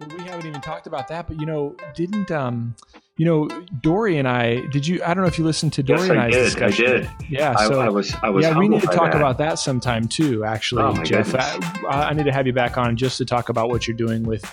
[0.00, 2.74] Well, we haven't even talked about that, but you know, didn't um,
[3.18, 3.46] you know,
[3.82, 4.66] Dory and I?
[4.68, 5.02] Did you?
[5.04, 6.44] I don't know if you listened to Dory yes, and I I's did.
[6.44, 6.84] discussion.
[6.86, 7.10] I did.
[7.28, 8.14] Yeah, I, so I was.
[8.22, 8.44] I was.
[8.44, 9.16] yeah, we need to talk that.
[9.16, 10.44] about that sometime too.
[10.44, 12.08] Actually, Oh, Jeff, I.
[12.08, 14.44] I need to have you back on just to talk about what you're doing with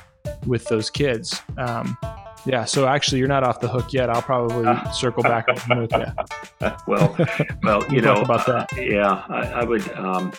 [0.46, 1.42] with those kids.
[1.58, 1.98] Um,
[2.46, 4.10] yeah, so actually, you're not off the hook yet.
[4.10, 6.06] I'll probably circle back with you.
[6.88, 7.16] well,
[7.64, 8.70] well, you know, about that.
[8.78, 9.90] yeah, I, I would.
[9.94, 10.34] Um,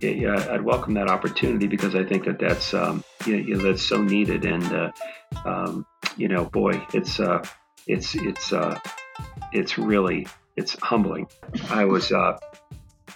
[0.00, 3.82] yeah, I'd welcome that opportunity because I think that that's um, you you know, that's
[3.82, 4.92] so needed, and uh,
[5.44, 5.86] um,
[6.16, 7.44] you know, boy, it's uh,
[7.86, 8.78] it's it's uh,
[9.52, 10.26] it's really
[10.56, 11.28] it's humbling.
[11.70, 12.38] I was uh,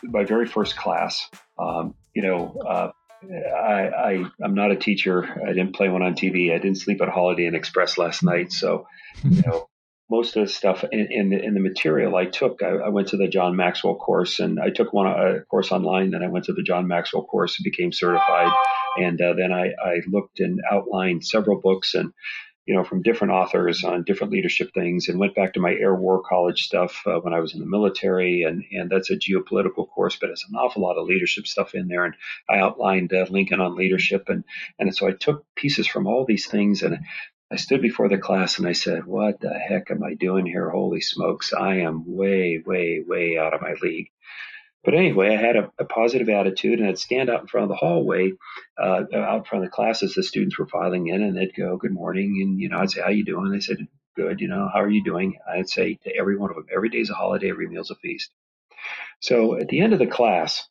[0.02, 1.28] my very first class.
[1.58, 2.90] Um, you know, uh,
[3.32, 5.24] I, I I'm not a teacher.
[5.42, 6.52] I didn't play one on TV.
[6.52, 8.86] I didn't sleep at Holiday Inn Express last night, so
[9.22, 9.69] you know
[10.10, 13.08] most of the stuff in, in, the, in the material I took, I, I went
[13.08, 16.10] to the John Maxwell course and I took one a course online.
[16.10, 18.52] Then I went to the John Maxwell course and became certified.
[18.96, 22.12] And uh, then I, I looked and outlined several books and
[22.66, 25.94] you know from different authors on different leadership things and went back to my air
[25.94, 29.88] war college stuff uh, when I was in the military and and that's a geopolitical
[29.88, 32.14] course but it's an awful lot of leadership stuff in there and
[32.48, 34.44] I outlined uh, Lincoln on leadership and
[34.78, 36.98] and so I took pieces from all these things and
[37.52, 40.70] I stood before the class and I said, What the heck am I doing here?
[40.70, 44.10] Holy smokes, I am way, way, way out of my league.
[44.84, 47.68] But anyway, I had a, a positive attitude and I'd stand out in front of
[47.68, 48.32] the hallway,
[48.80, 51.76] uh, out in front of the classes the students were filing in and they'd go,
[51.76, 52.38] Good morning.
[52.40, 53.50] And, you know, I'd say, How you doing?
[53.50, 53.78] They said,
[54.14, 54.40] Good.
[54.40, 55.38] You know, how are you doing?
[55.48, 58.30] I'd say to every one of them, Every day's a holiday, every meal's a feast.
[59.18, 60.66] So at the end of the class,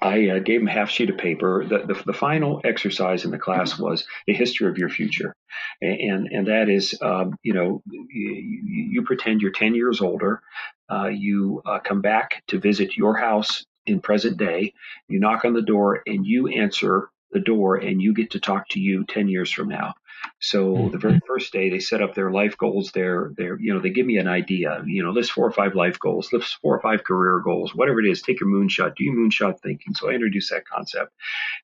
[0.00, 1.64] I uh, gave them a half sheet of paper.
[1.64, 5.34] The, the, the final exercise in the class was the history of your future,
[5.80, 10.42] and and that is, um, you know, you, you pretend you're 10 years older.
[10.90, 14.74] Uh, you uh, come back to visit your house in present day.
[15.08, 18.68] You knock on the door, and you answer the door, and you get to talk
[18.70, 19.94] to you 10 years from now.
[20.40, 22.92] So the very first day, they set up their life goals.
[22.92, 24.82] Their, their, you know, they give me an idea.
[24.86, 28.00] You know, list four or five life goals, list four or five career goals, whatever
[28.00, 28.22] it is.
[28.22, 28.96] Take your moonshot.
[28.96, 29.94] Do your moonshot thinking.
[29.94, 31.12] So I introduced that concept,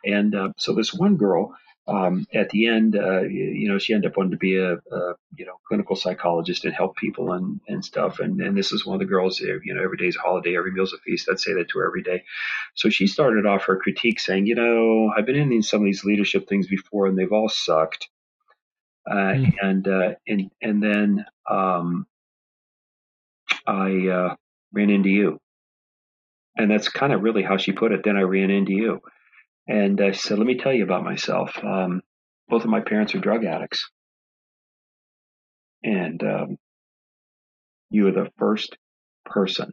[0.05, 1.55] and uh, so this one girl.
[1.89, 4.75] Um, at the end, uh, you, you know, she ended up wanting to be a,
[4.75, 8.21] a, you know, clinical psychologist and help people and, and stuff.
[8.21, 10.57] And, and this is one of the girls, uh, you know, every day's a holiday,
[10.57, 11.29] every meal's a feast.
[11.29, 12.23] I'd say that to her every day.
[12.75, 16.05] So she started off her critique saying, you know, I've been in some of these
[16.05, 18.09] leadership things before and they've all sucked.
[19.09, 19.53] Uh, Mm.
[19.63, 22.07] and uh, and and then um,
[23.67, 24.37] I uh,
[24.73, 25.41] ran into you,
[26.57, 28.03] and that's kind of really how she put it.
[28.05, 29.01] Then I ran into you,
[29.69, 31.57] and I said, "Let me tell you about myself.
[31.65, 32.03] Um,
[32.49, 33.91] both of my parents are drug addicts,
[35.85, 36.59] and um,
[37.91, 38.77] you are the first
[39.25, 39.73] person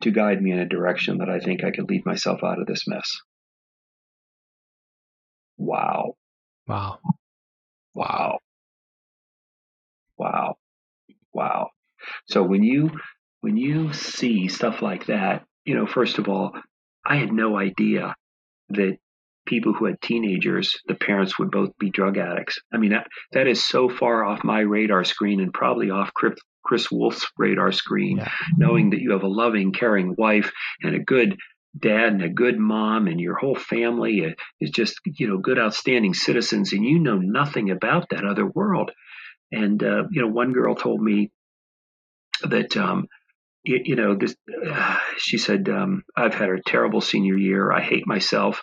[0.00, 2.66] to guide me in a direction that I think I could lead myself out of
[2.66, 3.10] this mess."
[5.58, 6.16] Wow!
[6.66, 6.98] Wow.
[7.94, 8.38] Wow.
[10.18, 10.56] Wow.
[11.32, 11.70] Wow.
[12.26, 12.90] So when you
[13.40, 16.52] when you see stuff like that, you know, first of all,
[17.04, 18.14] I had no idea
[18.70, 18.98] that
[19.46, 22.58] people who had teenagers, the parents would both be drug addicts.
[22.72, 26.34] I mean, that, that is so far off my radar screen and probably off Chris,
[26.64, 28.30] Chris Wolf's radar screen, Yeah.
[28.58, 30.50] knowing that you have a loving, caring wife
[30.82, 31.36] and a good
[31.78, 36.14] dad and a good mom and your whole family is just, you know, good, outstanding
[36.14, 38.90] citizens and you know nothing about that other world.
[39.52, 41.30] And, uh, you know, one girl told me
[42.42, 43.06] that, um,
[43.64, 44.34] you, you know, this,
[44.66, 47.72] uh, she said, um, I've had a terrible senior year.
[47.72, 48.62] I hate myself.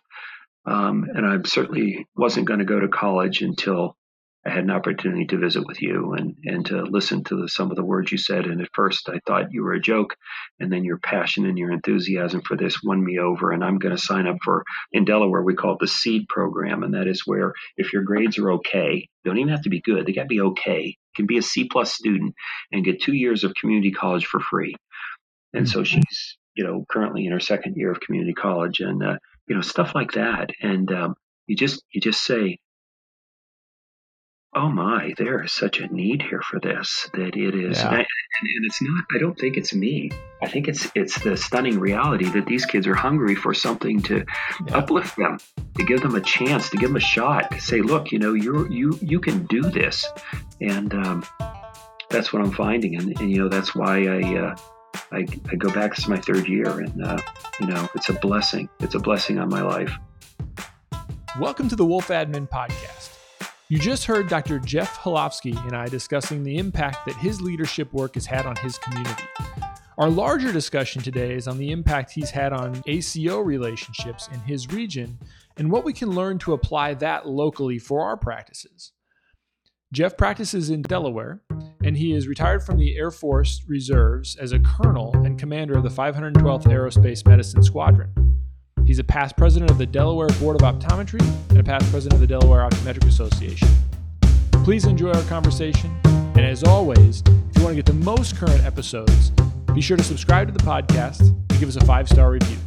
[0.65, 3.97] Um, and I certainly wasn't going to go to college until
[4.45, 7.71] I had an opportunity to visit with you and, and to listen to the, some
[7.71, 8.45] of the words you said.
[8.45, 10.15] And at first I thought you were a joke.
[10.59, 13.51] And then your passion and your enthusiasm for this won me over.
[13.51, 16.83] And I'm going to sign up for, in Delaware, we call it the SEED program.
[16.83, 20.05] And that is where if your grades are okay, don't even have to be good,
[20.05, 20.87] they got to be okay.
[20.87, 22.35] You can be a C plus student
[22.71, 24.75] and get two years of community college for free.
[25.53, 29.17] And so she's, you know, currently in her second year of community college and, uh,
[29.47, 30.49] you know, stuff like that.
[30.61, 31.15] And um,
[31.47, 32.57] you just, you just say,
[34.55, 37.89] oh my, there is such a need here for this that it is, Yeah.
[37.89, 39.03] and, and it's not.
[39.15, 40.11] I don't think it's me.
[40.41, 44.25] I think it's it's the stunning reality that these kids are hungry for something to
[44.67, 44.77] Yeah.
[44.77, 45.39] uplift them,
[45.77, 48.33] to give them a chance, to give them a shot, to say, look, you know,
[48.33, 50.05] you you you can do this,
[50.61, 51.25] and um,
[52.09, 54.37] that's what I'm finding, and, and you know, that's why I.
[54.37, 54.55] Uh,
[55.11, 55.89] I, I go back.
[55.91, 57.17] This is my third year, and uh,
[57.59, 58.69] you know it's a blessing.
[58.79, 59.91] It's a blessing on my life.
[61.39, 63.12] Welcome to the Wolf Admin Podcast.
[63.73, 64.59] You just heard Dr.
[64.59, 68.77] Jeff Hilovsky and I discussing the impact that his leadership work has had on his
[68.77, 69.23] community.
[69.97, 74.71] Our larger discussion today is on the impact he's had on ACO relationships in his
[74.71, 75.17] region
[75.57, 78.91] and what we can learn to apply that locally for our practices.
[79.91, 81.41] Jeff practices in Delaware,
[81.83, 85.81] and he is retired from the Air Force Reserves as a colonel and commander of
[85.81, 88.13] the 512th Aerospace Medicine Squadron.
[88.85, 92.19] He's a past president of the Delaware Board of Optometry and a past president of
[92.19, 93.69] the Delaware Optometric Association.
[94.65, 98.61] Please enjoy our conversation, and as always, if you want to get the most current
[98.65, 99.31] episodes,
[99.73, 102.57] be sure to subscribe to the podcast and give us a five star review.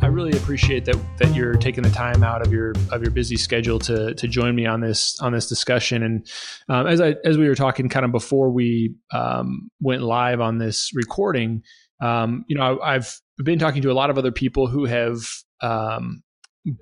[0.00, 3.36] I really appreciate that that you're taking the time out of your of your busy
[3.36, 6.02] schedule to to join me on this on this discussion.
[6.02, 6.26] And
[6.68, 10.58] um, as I as we were talking kind of before we um, went live on
[10.58, 11.62] this recording,
[12.02, 15.26] um, you know, I, have been talking to a lot of other people who have
[15.60, 16.22] um,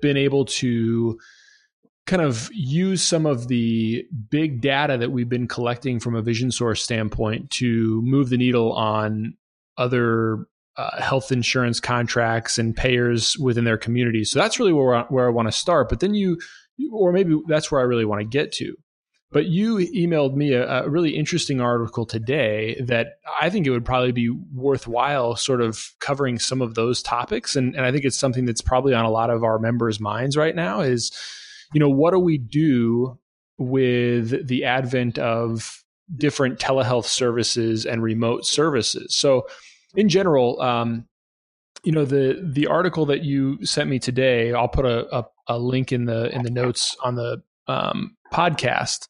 [0.01, 1.17] been able to
[2.07, 6.51] kind of use some of the big data that we've been collecting from a vision
[6.51, 9.35] source standpoint to move the needle on
[9.77, 10.45] other
[10.77, 14.31] uh, health insurance contracts and payers within their communities.
[14.31, 15.89] So that's really where, where I want to start.
[15.89, 16.39] But then you,
[16.91, 18.75] or maybe that's where I really want to get to.
[19.31, 23.85] But you emailed me a, a, really interesting article today that I think it would
[23.85, 27.55] probably be worthwhile sort of covering some of those topics.
[27.55, 30.35] And, and I think it's something that's probably on a lot of our members' minds
[30.35, 31.11] right now is,
[31.73, 33.17] you know, what do we do
[33.57, 35.81] with the advent of
[36.17, 39.15] different telehealth services and remote services?
[39.15, 39.47] So,
[39.95, 41.05] in general, um,
[41.83, 44.53] you know the the article that you sent me today.
[44.53, 49.07] I'll put a, a, a link in the in the notes on the um, podcast.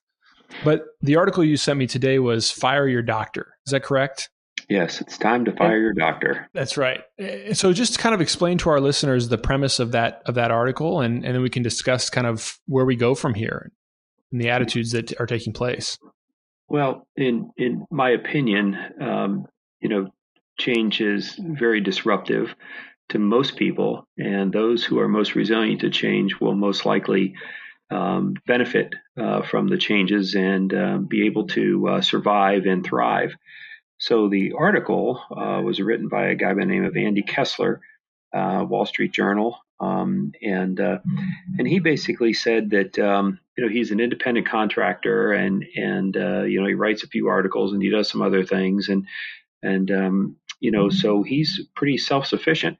[0.64, 4.30] But the article you sent me today was "Fire Your Doctor." Is that correct?
[4.70, 6.50] Yes, it's time to fire your doctor.
[6.54, 7.02] That's right.
[7.52, 11.02] So just kind of explain to our listeners the premise of that of that article,
[11.02, 13.72] and and then we can discuss kind of where we go from here
[14.32, 15.98] and the attitudes that are taking place.
[16.70, 19.46] Well, in in my opinion, um,
[19.82, 20.12] you know,
[20.58, 22.56] change is very disruptive
[23.10, 27.36] to most people, and those who are most resilient to change will most likely
[27.92, 33.34] um, benefit uh, from the changes and uh, be able to uh, survive and thrive.
[33.98, 37.82] So the article uh, was written by a guy by the name of Andy Kessler,
[38.34, 41.00] uh, Wall Street Journal, um, and uh,
[41.58, 46.60] and he basically said that um, you know he's an independent contractor and and you
[46.60, 49.06] know he writes a few articles and he does some other things and
[49.62, 52.78] and um, you know, so he's pretty self sufficient.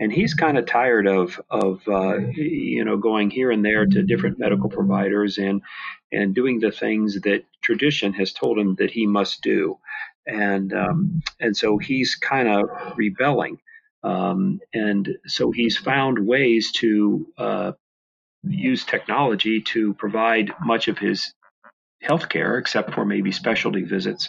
[0.00, 4.02] And he's kind of tired of of uh, you know going here and there to
[4.02, 5.62] different medical providers and
[6.10, 9.78] and doing the things that tradition has told him that he must do,
[10.26, 13.58] and um, and so he's kind of rebelling,
[14.02, 17.72] um, and so he's found ways to uh,
[18.42, 21.32] use technology to provide much of his
[22.02, 24.28] healthcare, except for maybe specialty visits.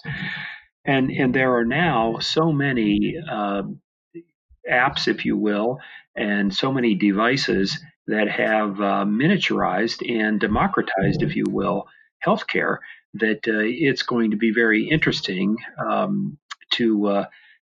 [0.86, 3.64] And and there are now so many uh,
[4.72, 5.80] apps, if you will,
[6.16, 7.78] and so many devices
[8.08, 11.88] that have uh, miniaturized and democratized, if you will,
[12.26, 12.78] healthcare
[13.16, 16.38] that uh, it's going to be very interesting um,
[16.72, 17.26] to uh,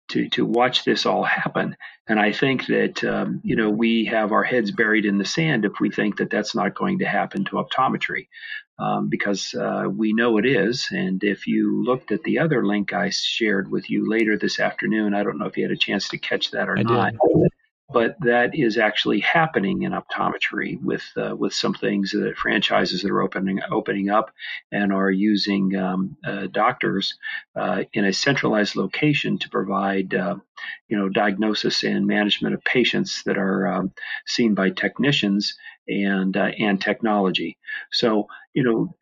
[0.09, 1.75] to to watch this all happen.
[2.07, 5.65] And I think that um, you know we have our heads buried in the sand
[5.65, 8.27] if we think that that's not going to happen to optometry
[8.81, 10.87] um, because uh, we know it is.
[10.91, 15.13] And if you looked at the other link I shared with you later this afternoon,
[15.13, 17.11] I don't know if you had a chance to catch that or I not.
[17.11, 17.51] Did.
[17.93, 23.11] But that is actually happening in optometry with uh, with some things that franchises that
[23.11, 24.31] are opening opening up
[24.71, 27.15] and are using um, uh, doctors
[27.53, 30.37] uh, in a centralized location to provide uh,
[30.87, 33.91] you know diagnosis and management of patients that are um,
[34.25, 35.57] seen by technicians
[35.91, 37.57] and uh, and technology.
[37.91, 38.95] So you know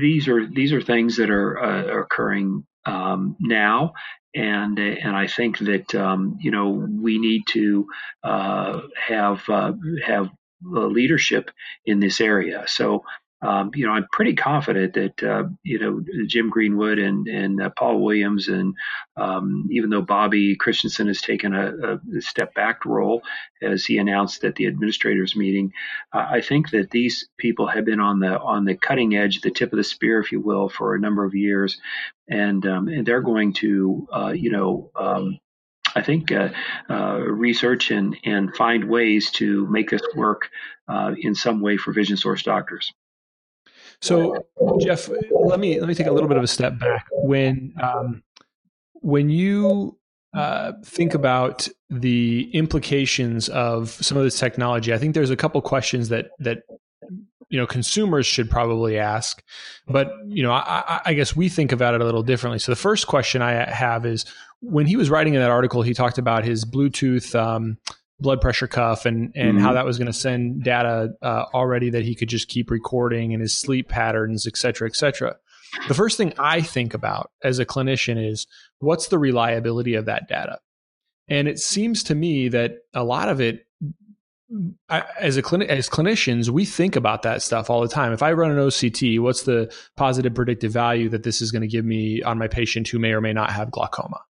[0.00, 3.92] these are these are things that are uh, occurring um, now,
[4.34, 7.86] and and I think that um, you know we need to
[8.24, 9.72] uh, have uh,
[10.04, 10.30] have
[10.64, 11.50] leadership
[11.84, 12.64] in this area.
[12.66, 13.04] So
[13.42, 17.70] um, you know, I'm pretty confident that uh, you know Jim Greenwood and and uh,
[17.70, 18.74] Paul Williams, and
[19.16, 23.22] um, even though Bobby Christensen has taken a, a, step back role
[23.60, 25.72] as he announced at the administrators meeting,
[26.12, 29.50] uh, I think that these people have been on the on the cutting edge, the
[29.50, 31.80] tip of the spear, if you will, for a number of years,
[32.28, 34.90] and um, and they're going to uh, you know.
[34.96, 35.38] Um,
[35.94, 36.48] I think uh,
[36.88, 40.48] uh, research and, and find ways to make this work
[41.18, 42.94] in some way for Vision Source doctors.
[44.02, 44.44] So,
[44.80, 47.06] Jeff, let me let me take a little bit of a step back.
[47.12, 48.22] When um,
[48.94, 49.96] when you
[50.34, 55.62] uh, think about the implications of some of this technology, I think there's a couple
[55.62, 56.62] questions that that
[57.48, 59.40] you know consumers should probably ask.
[59.86, 62.58] But you know, I, I guess we think about it a little differently.
[62.58, 64.24] So the first question I have is
[64.60, 67.38] when he was writing in that article, he talked about his Bluetooth.
[67.38, 67.78] Um,
[68.22, 69.58] blood pressure cuff and and mm-hmm.
[69.58, 73.32] how that was going to send data uh, already that he could just keep recording
[73.32, 75.36] and his sleep patterns, et cetera, et cetera.
[75.88, 78.46] The first thing I think about as a clinician is
[78.78, 80.58] what's the reliability of that data?
[81.28, 83.66] And it seems to me that a lot of it
[85.18, 88.30] as a clinic as clinicians we think about that stuff all the time if i
[88.30, 92.20] run an oct what's the positive predictive value that this is going to give me
[92.20, 94.20] on my patient who may or may not have glaucoma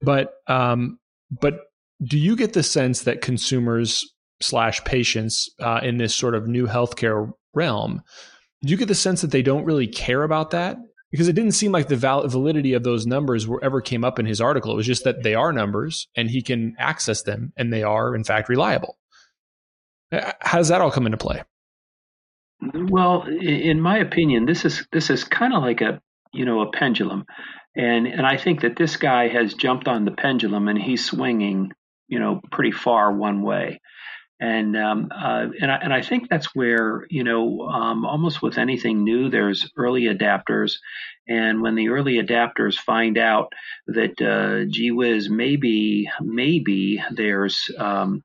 [0.00, 0.98] but um,
[1.30, 1.67] but
[2.02, 4.04] do you get the sense that consumers
[4.40, 8.02] slash patients uh, in this sort of new healthcare realm
[8.62, 10.78] do you get the sense that they don't really care about that?
[11.10, 14.18] Because it didn't seem like the val- validity of those numbers were ever came up
[14.18, 14.72] in his article.
[14.72, 18.14] It was just that they are numbers and he can access them and they are
[18.14, 18.98] in fact reliable.
[20.10, 21.42] How does that all come into play?
[22.74, 26.00] Well, in my opinion, this is this is kind of like a
[26.32, 27.26] you know a pendulum,
[27.76, 31.72] and and I think that this guy has jumped on the pendulum and he's swinging
[32.08, 33.80] you know pretty far one way,
[34.40, 38.58] and um, uh, and I and I think that's where you know um, almost with
[38.58, 40.74] anything new, there's early adapters,
[41.26, 43.52] and when the early adapters find out
[43.86, 48.22] that uh, gee whiz, maybe maybe there's um,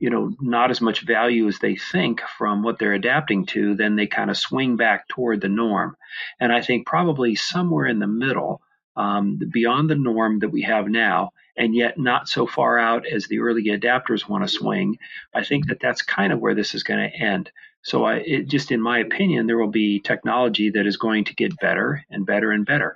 [0.00, 3.96] you know not as much value as they think from what they're adapting to then
[3.96, 5.96] they kind of swing back toward the norm.
[6.40, 8.60] And i think probably somewhere in the middle
[8.96, 13.26] um, beyond the norm that we have now and yet not so far out as
[13.26, 14.98] the early adapters want to swing
[15.34, 17.50] i think that that's kind of where this is going to end.
[17.82, 21.34] So I, it, just in my opinion there will be technology that is going to
[21.34, 22.94] get better and better and better.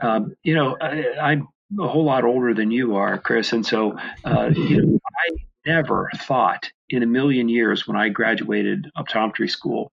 [0.00, 1.48] Um, you know I, am
[1.78, 5.36] a whole lot older than you are chris and so uh, you know i
[5.66, 9.92] never thought in a million years when I graduated optometry school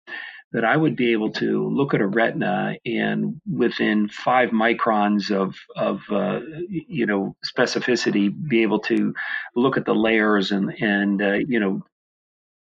[0.52, 5.56] that I would be able to look at a retina and within five microns of
[5.76, 9.14] of uh, you know specificity be able to
[9.54, 11.82] look at the layers and and uh, you know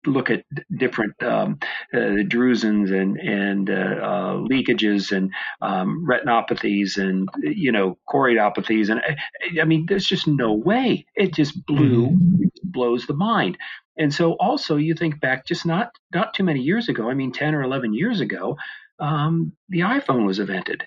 [0.06, 0.44] look at
[0.76, 1.58] different um,
[1.94, 9.00] uh, drusens and and uh, uh, leakages and um, retinopathies and you know choroidopathies and
[9.60, 11.06] I mean there's just no way.
[11.14, 12.42] It just blew mm-hmm.
[12.42, 13.58] it blows the mind
[13.98, 17.32] and so also you think back just not not too many years ago I mean
[17.32, 18.56] 10 or 11 years ago
[19.02, 20.84] um, the iPhone was invented.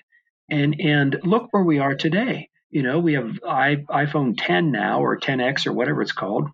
[0.48, 2.48] And and look where we are today.
[2.70, 6.48] You know we have I, iPhone 10 now or 10x or whatever it's called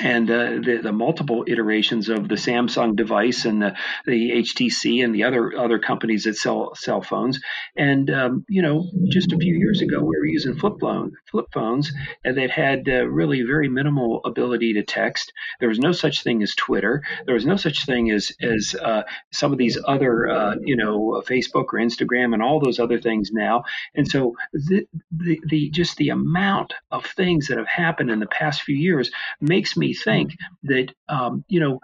[0.00, 5.14] and uh, the, the, multiple iterations of the Samsung device and the, the HTC and
[5.14, 7.40] the other other companies that sell cell phones.
[7.76, 11.46] And um, you know, just a few years ago, we were using flip phone flip
[11.52, 11.92] phones,
[12.24, 15.32] that had uh, really very minimal ability to text.
[15.60, 17.02] There was no such thing as Twitter.
[17.26, 21.22] There was no such thing as as uh, some of these other uh, you know
[21.26, 23.64] Facebook or Instagram and all those other things now.
[23.94, 28.26] And so the, the the just the amount of things that have happened in the
[28.26, 31.80] past few years makes me think that um, you know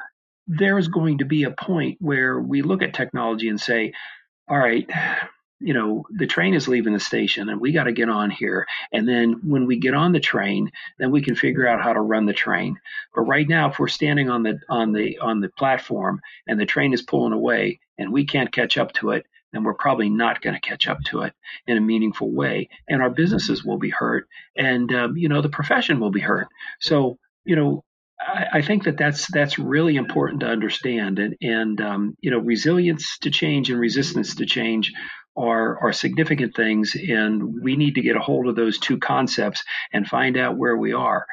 [0.49, 3.93] there's going to be a point where we look at technology and say,
[4.49, 4.88] all right,
[5.61, 8.67] you know, the train is leaving the station and we got to get on here.
[8.93, 12.00] And then when we get on the train, then we can figure out how to
[12.00, 12.78] run the train.
[13.14, 16.67] But right now, if we're standing on the on the on the platform and the
[16.67, 20.40] train is pulling away and we can't catch up to it, then we're probably not
[20.43, 21.33] going to catch up to it
[21.67, 22.69] in a meaningful way.
[22.88, 26.49] And our businesses will be hurt, and um, you know, the profession will be hurt.
[26.81, 27.83] So you know,
[28.21, 33.19] I, think that that's that's really important to understand, and and um, you know resilience
[33.19, 34.93] to change and resistance to change
[35.37, 39.63] are are significant things, and we need to get a hold of those two concepts
[39.93, 41.25] and find out where we are.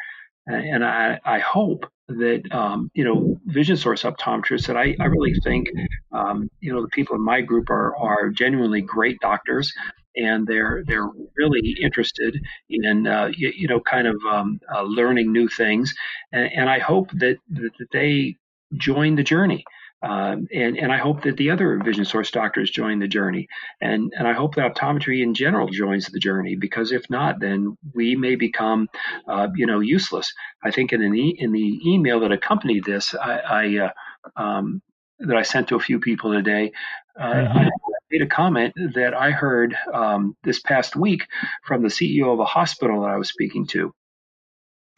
[0.48, 5.34] And I, I hope that um, you know vision source optometrists that I, I really
[5.44, 5.68] think
[6.12, 9.74] um, you know the people in my group are are genuinely great doctors
[10.15, 15.31] and they're they're really interested in uh, you, you, know kind of um, uh, learning
[15.31, 15.93] new things,
[16.31, 18.38] and, and I hope that, that they
[18.77, 19.63] join the journey.
[20.01, 23.48] Um, and, and I hope that the other vision source doctors join the journey.
[23.81, 27.75] And, and I hope that optometry in general joins the journey because if not, then
[27.93, 28.88] we may become,
[29.27, 30.31] uh, you know, useless.
[30.63, 34.81] I think in, an e- in the email that accompanied this, I, I uh, um,
[35.19, 36.72] that I sent to a few people today,
[37.19, 37.57] uh, mm-hmm.
[37.57, 37.69] I
[38.12, 41.24] made a comment that I heard um, this past week
[41.65, 43.91] from the CEO of a hospital that I was speaking to.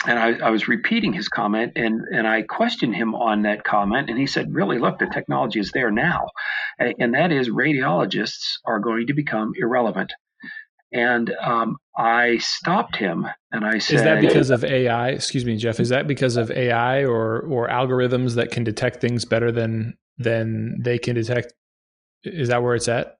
[0.05, 4.11] And I, I, was repeating his comment and, and I questioned him on that comment.
[4.11, 6.27] And he said, Really, look, the technology is there now.
[6.77, 10.13] And that is radiologists are going to become irrelevant.
[10.93, 15.09] And um, I stopped him and I said, Is that because of AI?
[15.09, 15.79] Excuse me, Jeff.
[15.79, 20.77] Is that because of AI or, or algorithms that can detect things better than, than
[20.79, 21.53] they can detect
[22.23, 23.17] is that where it's at?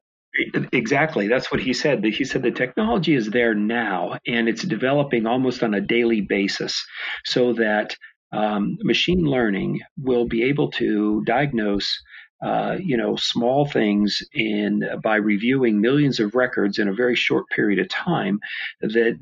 [0.72, 1.28] Exactly.
[1.28, 2.04] That's what he said.
[2.04, 6.86] He said the technology is there now and it's developing almost on a daily basis
[7.26, 7.96] so that
[8.32, 11.92] um, machine learning will be able to diagnose
[12.42, 17.50] uh, you know, small things in by reviewing millions of records in a very short
[17.50, 18.40] period of time
[18.82, 19.18] that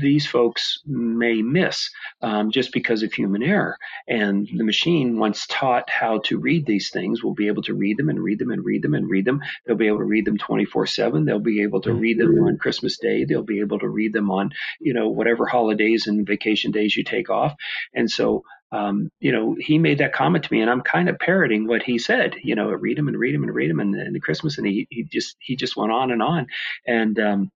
[0.00, 1.90] these folks may miss
[2.22, 3.76] um, just because of human error.
[4.06, 7.96] And the machine, once taught how to read these things, will be able to read
[7.96, 9.40] them and read them and read them and read them.
[9.66, 11.24] They'll be able to read them 24 7.
[11.24, 13.24] They'll be able to read them on Christmas Day.
[13.24, 17.02] They'll be able to read them on, you know, whatever holidays and vacation days you
[17.02, 17.54] take off.
[17.94, 21.18] And so um, you know, he made that comment to me, and I'm kind of
[21.18, 22.36] parroting what he said.
[22.42, 24.66] You know, read him and read him and read him, and, and the Christmas, and
[24.66, 26.46] he he just he just went on and on,
[26.86, 27.50] and um,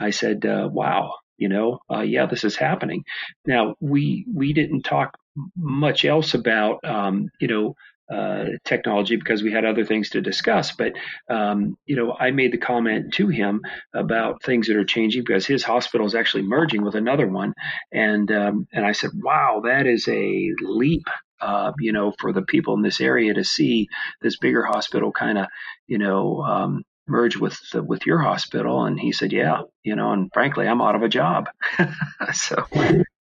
[0.00, 3.04] I said, uh, "Wow, you know, uh, yeah, this is happening."
[3.46, 5.16] Now we we didn't talk
[5.56, 7.76] much else about um, you know
[8.10, 10.72] uh, technology because we had other things to discuss.
[10.72, 10.92] But
[11.28, 13.62] um, you know, I made the comment to him
[13.94, 17.54] about things that are changing because his hospital is actually merging with another one,
[17.92, 21.04] and um, and I said, "Wow, that is a leap."
[21.38, 23.88] Uh, you know, for the people in this area to see
[24.22, 25.46] this bigger hospital kind of,
[25.86, 30.12] you know, um, merge with the, with your hospital and he said yeah you know
[30.12, 31.48] and frankly i'm out of a job
[32.32, 32.56] so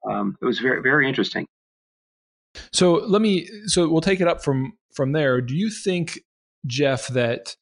[0.10, 1.46] um, it was very very interesting
[2.72, 3.48] so let me.
[3.66, 5.42] So we'll take it up from from there.
[5.42, 6.20] Do you think,
[6.66, 7.56] Jeff, that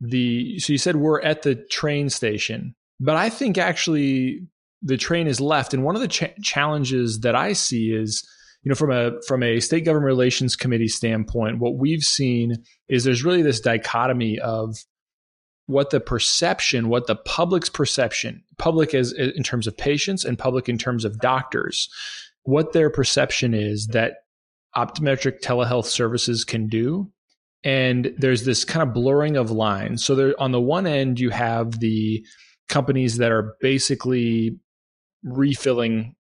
[0.00, 4.46] the so you said we're at the train station, but I think actually
[4.82, 8.26] the train is left, and one of the ch- challenges that I see is
[8.62, 12.56] you know from a from a state government relations committee standpoint what we've seen
[12.88, 14.76] is there's really this dichotomy of
[15.66, 20.68] what the perception what the public's perception public as in terms of patients and public
[20.68, 21.88] in terms of doctors
[22.48, 24.14] what their perception is that
[24.74, 27.12] optometric telehealth services can do.
[27.62, 30.02] And there's this kind of blurring of lines.
[30.02, 32.24] So there on the one end you have the
[32.70, 34.56] companies that are basically
[35.22, 36.14] refilling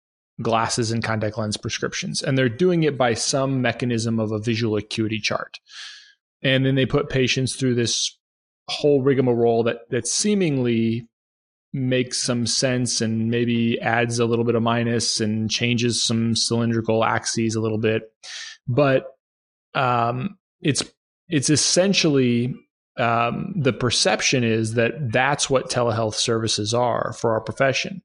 [0.42, 4.78] glasses and contact lens prescriptions and they're doing it by some mechanism of a visual
[4.78, 5.60] acuity chart.
[6.42, 8.18] And then they put patients through this
[8.68, 11.08] whole rigmarole that that seemingly
[11.76, 17.04] makes some sense and maybe adds a little bit of minus and changes some cylindrical
[17.04, 18.04] axes a little bit.
[18.68, 19.08] But
[19.74, 20.84] um, it's
[21.28, 22.56] it's essentially
[22.98, 28.02] um, the perception is that that's what telehealth services are for our profession.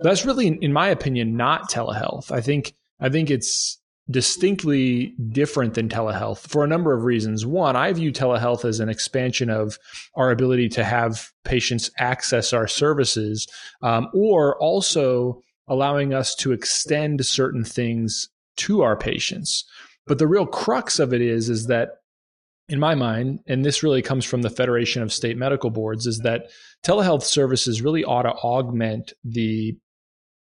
[0.00, 2.30] That's really, in my opinion, not telehealth.
[2.30, 7.44] I think I think it's distinctly different than telehealth for a number of reasons.
[7.44, 9.78] One, I view telehealth as an expansion of
[10.14, 13.46] our ability to have patients access our services,
[13.82, 19.64] um, or also allowing us to extend certain things to our patients.
[20.06, 21.90] But the real crux of it is, is that
[22.70, 26.18] in my mind, and this really comes from the Federation of State Medical Boards, is
[26.18, 26.50] that
[26.84, 29.76] telehealth services really ought to augment the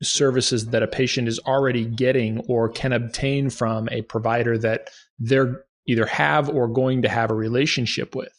[0.01, 5.63] services that a patient is already getting or can obtain from a provider that they're
[5.87, 8.33] either have or going to have a relationship with.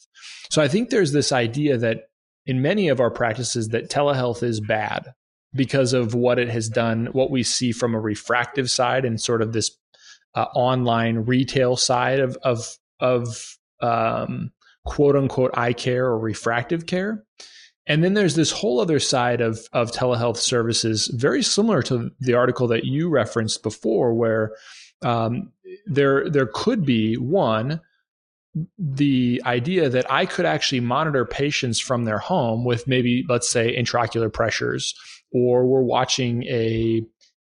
[0.50, 2.08] So I think there's this idea that
[2.46, 5.12] in many of our practices that telehealth is bad
[5.54, 9.42] because of what it has done, what we see from a refractive side and sort
[9.42, 9.76] of this
[10.34, 14.52] uh, online retail side of of of um,
[14.84, 17.24] quote unquote eye care or refractive care.
[17.90, 22.34] And then there's this whole other side of, of telehealth services, very similar to the
[22.34, 24.52] article that you referenced before, where
[25.02, 25.50] um,
[25.86, 27.80] there there could be one
[28.78, 33.76] the idea that I could actually monitor patients from their home with maybe let's say
[33.76, 34.94] intraocular pressures,
[35.32, 37.02] or we're watching a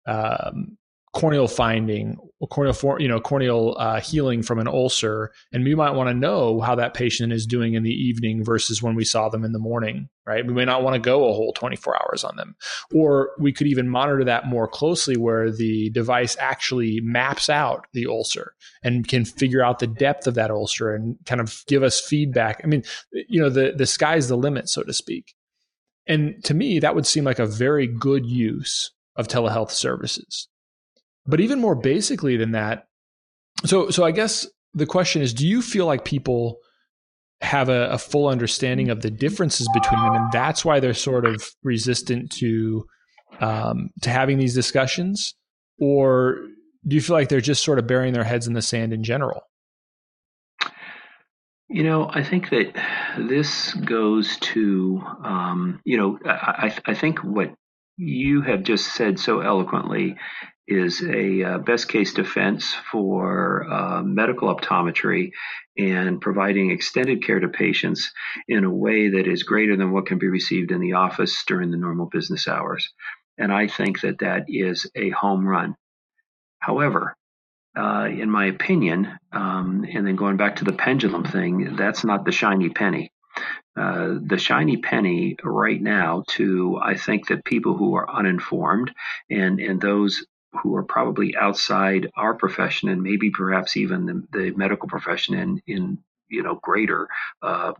[0.06, 0.78] um,
[1.14, 5.92] corneal finding, corneal, for, you know, corneal uh, healing from an ulcer, and we might
[5.92, 9.30] want to know how that patient is doing in the evening versus when we saw
[9.30, 10.46] them in the morning, right?
[10.46, 12.56] We may not want to go a whole 24 hours on them,
[12.94, 18.08] or we could even monitor that more closely, where the device actually maps out the
[18.08, 18.54] ulcer
[18.84, 22.62] and can figure out the depth of that ulcer and kind of give us feedback.
[22.64, 25.34] I mean, you know, the the sky's the limit, so to speak.
[26.06, 30.50] And to me, that would seem like a very good use of telehealth services
[31.26, 32.86] but even more basically than that,
[33.66, 36.58] so so I guess the question is, do you feel like people
[37.42, 41.26] have a, a full understanding of the differences between them, and that's why they're sort
[41.26, 42.86] of resistant to
[43.40, 45.36] um, to having these discussions,
[45.80, 46.38] or
[46.88, 49.04] do you feel like they're just sort of burying their heads in the sand in
[49.04, 49.42] general?
[51.70, 52.74] You know, I think that
[53.18, 57.54] this goes to, um, you know, I, I think what
[57.98, 60.16] you have just said so eloquently
[60.68, 65.32] is a uh, best case defense for uh, medical optometry
[65.78, 68.12] and providing extended care to patients
[68.48, 71.72] in a way that is greater than what can be received in the office during
[71.72, 72.94] the normal business hours.
[73.38, 75.76] And I think that that is a home run.
[76.60, 77.16] However,
[77.76, 82.24] uh, in my opinion, um, and then going back to the pendulum thing, that's not
[82.24, 83.12] the shiny penny.
[83.76, 88.94] Uh, the shiny penny right now to I think that people who are uninformed
[89.32, 90.24] and and those
[90.62, 95.62] who are probably outside our profession and maybe perhaps even the, the medical profession in
[95.68, 95.98] in
[96.30, 97.08] you know greater
[97.42, 97.74] uh,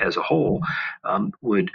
[0.00, 0.62] as a whole
[1.04, 1.70] um, would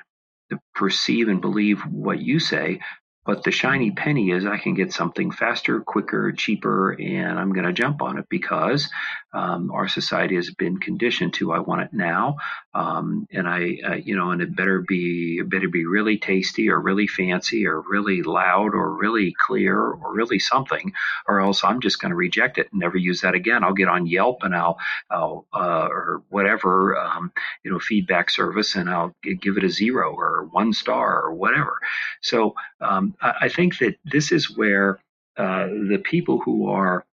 [0.74, 2.80] perceive and believe what you say
[3.26, 7.66] but the shiny penny is I can get something faster, quicker, cheaper, and I'm going
[7.66, 8.90] to jump on it because
[9.34, 12.38] um, our society has been conditioned to I want it now,
[12.74, 16.70] um, and I, uh, you know, and it better be it better be really tasty
[16.70, 20.94] or really fancy or really loud or really clear or really something,
[21.28, 23.64] or else I'm just going to reject it and never use that again.
[23.64, 24.78] I'll get on Yelp and I'll,
[25.10, 27.32] I'll uh, or whatever, um,
[27.64, 31.80] you know, feedback service, and I'll give it a zero or one star or whatever.
[32.22, 35.00] So um, I think that this is where
[35.38, 37.06] uh, the people who are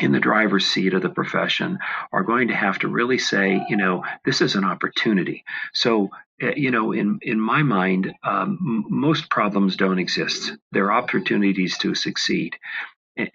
[0.00, 1.78] in the driver's seat of the profession
[2.12, 5.44] are going to have to really say, you know, this is an opportunity.
[5.72, 6.10] So,
[6.42, 10.52] uh, you know, in in my mind, um, most problems don't exist.
[10.72, 12.56] They're opportunities to succeed,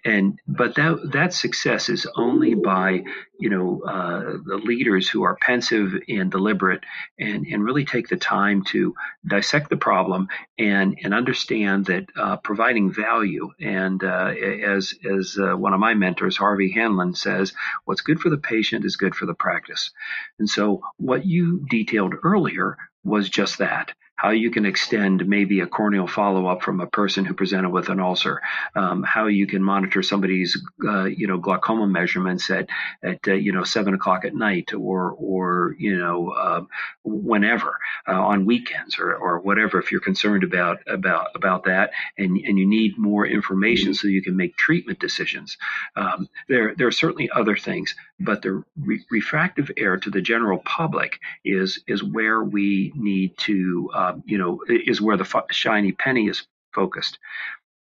[0.04, 3.02] and but that that success is only by
[3.38, 6.84] you know uh, the leaders who are pensive and deliberate
[7.18, 8.94] and and really take the time to
[9.26, 13.50] dissect the problem and and understand that uh, providing value.
[13.60, 14.32] And uh,
[14.66, 17.52] as as uh, one of my mentors Harvey Hanlon says
[17.84, 19.90] what's good for the patient is good for the practice.
[20.38, 25.66] And so what you detailed earlier was just that how you can extend maybe a
[25.66, 28.40] corneal follow up from a person who presented with an ulcer,
[28.76, 32.68] um, how you can monitor somebody's uh, you know glaucoma measurements at
[33.02, 36.62] at uh, you know seven o'clock at night or or you know uh,
[37.02, 42.58] whenever on weekends or, or whatever if you're concerned about about about that and and
[42.58, 45.56] you need more information so you can make treatment decisions.
[45.96, 50.58] Um, there there are certainly other things, but the re- refractive error to the general
[50.58, 55.44] public is is where we need to uh, um, Um, you know, is where the
[55.50, 57.18] shiny penny is focused.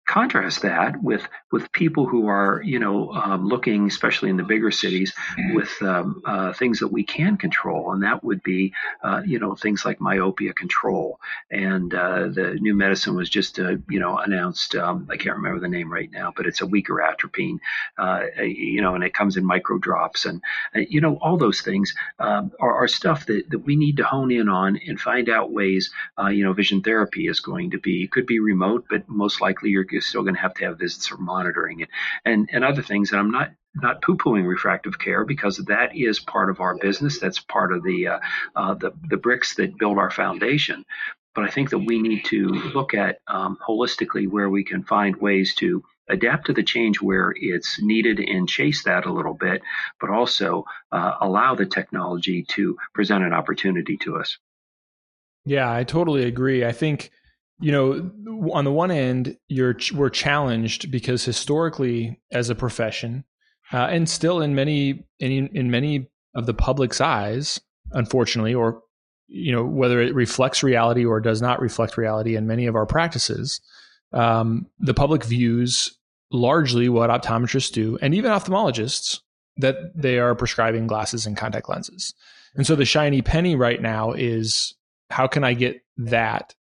[0.07, 4.71] Contrast that with with people who are you know um, looking, especially in the bigger
[4.71, 5.13] cities,
[5.53, 9.57] with um, uh, things that we can control, and that would be uh, you know
[9.57, 11.19] things like myopia control.
[11.51, 14.77] And uh, the new medicine was just uh, you know announced.
[14.77, 17.59] Um, I can't remember the name right now, but it's a weaker atropine.
[17.99, 20.41] Uh, you know, and it comes in micro drops, and
[20.77, 24.05] uh, you know all those things um, are, are, stuff that, that we need to
[24.05, 25.91] hone in on and find out ways.
[26.31, 29.96] you know, vision therapy is going to be could be remote, but most likely you're
[29.97, 31.89] you're still going to have to have visits for monitoring it
[32.27, 33.11] and, and other things.
[33.11, 37.19] And I'm not not poo-pooing refractive care because that is part of our business.
[37.19, 38.19] That's part of the uh,
[38.55, 40.85] uh, the, the bricks that build our foundation.
[41.35, 45.17] But I think that we need to look at um, holistically where we can find
[45.17, 49.63] ways to adapt to the change where it's needed and chase that a little bit,
[50.01, 54.39] but also uh, allow the technology to present an opportunity to us.
[55.45, 56.65] Yeah, I totally agree.
[56.65, 57.11] I think
[57.61, 58.11] you know,
[58.53, 63.25] on the one end, you're we're challenged because historically, as a profession,
[63.73, 67.61] uh, and still in many in, in many of the public's eyes,
[67.93, 68.83] unfortunately, or
[69.29, 72.87] you know, whether it reflects reality or does not reflect reality in many of our
[72.87, 73.61] practices,
[74.13, 75.97] um, the public views
[76.31, 79.21] largely what optometrists do, and even ophthalmologists,
[79.57, 82.15] that they are prescribing glasses and contact lenses.
[82.55, 84.75] And so the shiny penny right now is
[85.11, 86.55] how can I get that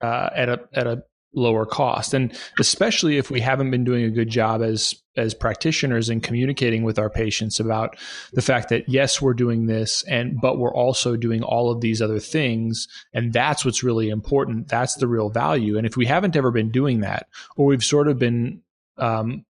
[0.00, 1.02] uh, at a at a
[1.34, 2.14] lower cost.
[2.14, 6.82] And especially if we haven't been doing a good job as as practitioners in communicating
[6.82, 7.96] with our patients about
[8.32, 12.02] the fact that yes we're doing this and but we're also doing all of these
[12.02, 14.68] other things and that's what's really important.
[14.68, 15.76] That's the real value.
[15.76, 17.26] And if we haven't ever been doing that
[17.56, 18.62] or we've sort of been
[18.98, 19.44] um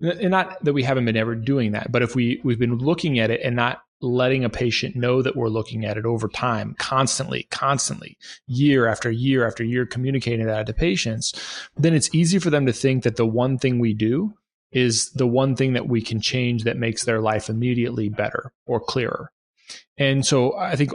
[0.00, 3.18] and not that we haven't been ever doing that but if we we've been looking
[3.18, 6.74] at it and not letting a patient know that we're looking at it over time,
[6.78, 11.32] constantly, constantly, year after year after year, communicating that to patients,
[11.76, 14.34] then it's easy for them to think that the one thing we do
[14.70, 18.78] is the one thing that we can change that makes their life immediately better or
[18.78, 19.32] clearer.
[19.96, 20.92] And so I think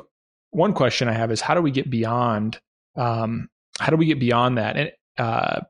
[0.52, 2.60] one question I have is how do we get beyond
[2.96, 5.62] um, how do we get beyond that and uh,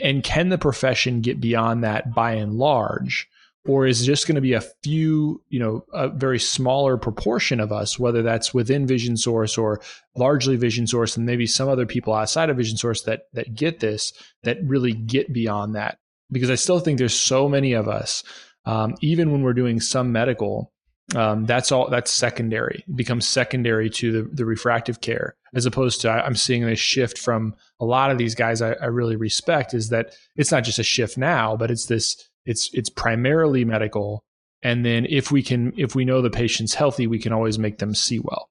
[0.00, 3.28] and can the profession get beyond that by and large
[3.68, 7.70] or is just going to be a few, you know, a very smaller proportion of
[7.70, 9.82] us, whether that's within Vision Source or
[10.16, 13.80] largely Vision Source, and maybe some other people outside of Vision Source that that get
[13.80, 15.98] this, that really get beyond that?
[16.32, 18.24] Because I still think there's so many of us,
[18.64, 20.72] um, even when we're doing some medical,
[21.14, 26.02] um, that's all that's secondary it becomes secondary to the, the refractive care as opposed
[26.02, 29.72] to i'm seeing this shift from a lot of these guys I, I really respect
[29.72, 34.24] is that it's not just a shift now but it's this it's it's primarily medical.
[34.62, 37.78] And then if we can if we know the patient's healthy we can always make
[37.78, 38.48] them see well.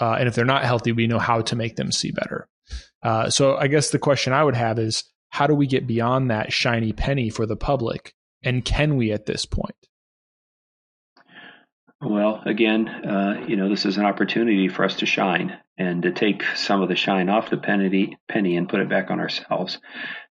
[0.00, 2.48] Uh, and if they're not healthy we know how to make them see better.
[3.02, 6.30] Uh, so i guess the question i would have is how do we get beyond
[6.30, 8.14] that shiny penny for the public?
[8.42, 9.76] And can we at this point?
[12.02, 16.10] Well again uh, you know this is an opportunity for us to shine and to
[16.10, 19.78] take some of the shine off the penny penny and put it back on ourselves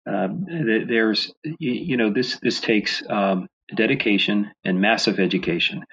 [0.05, 5.85] um, there's you know this this takes um, dedication and massive education.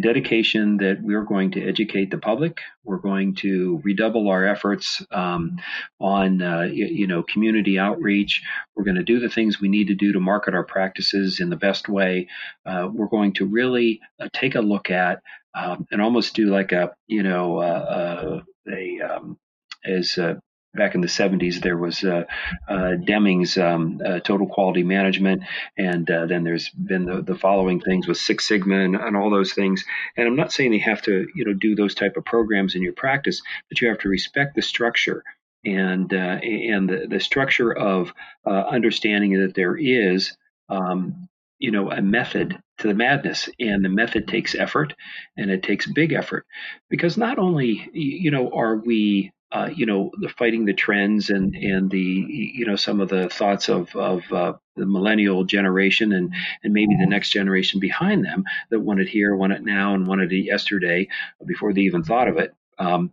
[0.00, 2.60] Dedication that we're going to educate the public.
[2.84, 5.58] We're going to redouble our efforts um,
[6.00, 8.42] on, uh, you, know, community outreach.
[8.74, 11.50] We're going to do the things we need to do to market our practices in
[11.50, 12.28] the best way.
[12.64, 15.20] Uh, we're going to really uh, take a look at
[15.54, 18.40] um, and almost do like a, you know, uh, uh,
[18.72, 19.38] a um,
[19.84, 20.34] as uh,
[20.74, 22.24] back in the 70s, there was uh,
[22.68, 25.42] uh, Deming's um, uh, Total Quality Management,
[25.76, 29.30] and uh, then there's been the, the, following things with Six Sigma and, and, all
[29.30, 29.84] those things.
[30.16, 32.82] And I'm not saying you have to, you know, do those type of programs in
[32.82, 35.24] your practice, but you have to respect the structure
[35.64, 38.12] and uh, and the, the structure of
[38.46, 40.36] uh, understanding that there is.
[40.68, 41.28] Um,
[41.60, 44.94] you know, a method to the madness, and the method takes effort,
[45.36, 46.46] and it takes big effort,
[46.88, 51.54] because not only, you know, are we uh, you know, the fighting the trends and
[51.54, 56.34] and the you know some of the thoughts of of uh, the millennial generation and
[56.62, 60.06] and maybe the next generation behind them that want it here, want it now, and
[60.06, 61.08] wanted it yesterday
[61.46, 62.54] before they even thought of it.
[62.78, 63.12] Um,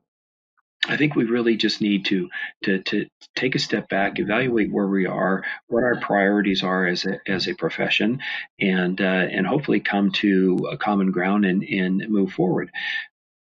[0.88, 2.30] I think we really just need to,
[2.64, 7.06] to to take a step back, evaluate where we are, what our priorities are as
[7.06, 8.20] a as a profession,
[8.60, 12.72] and uh, and hopefully come to a common ground and and move forward.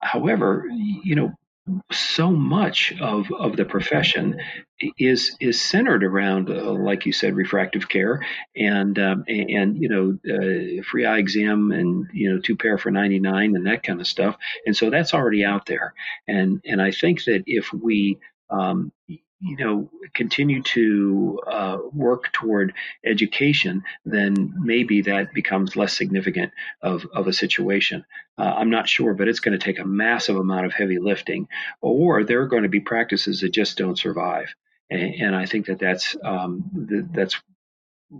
[0.00, 1.32] However, you know,
[1.92, 4.40] so much of, of the profession
[4.98, 8.24] is is centered around, uh, like you said, refractive care
[8.56, 12.90] and um, and you know uh, free eye exam and you know two pair for
[12.90, 14.36] ninety nine and that kind of stuff.
[14.66, 15.94] And so that's already out there.
[16.26, 18.18] And and I think that if we
[18.50, 18.92] um,
[19.42, 22.74] you know continue to uh, work toward
[23.04, 26.52] education, then maybe that becomes less significant
[26.82, 28.04] of, of a situation.
[28.38, 31.48] Uh, I'm not sure, but it's going to take a massive amount of heavy lifting,
[31.80, 34.54] or there are going to be practices that just don't survive.
[34.90, 36.70] And, and I think that that's um,
[37.12, 37.40] that's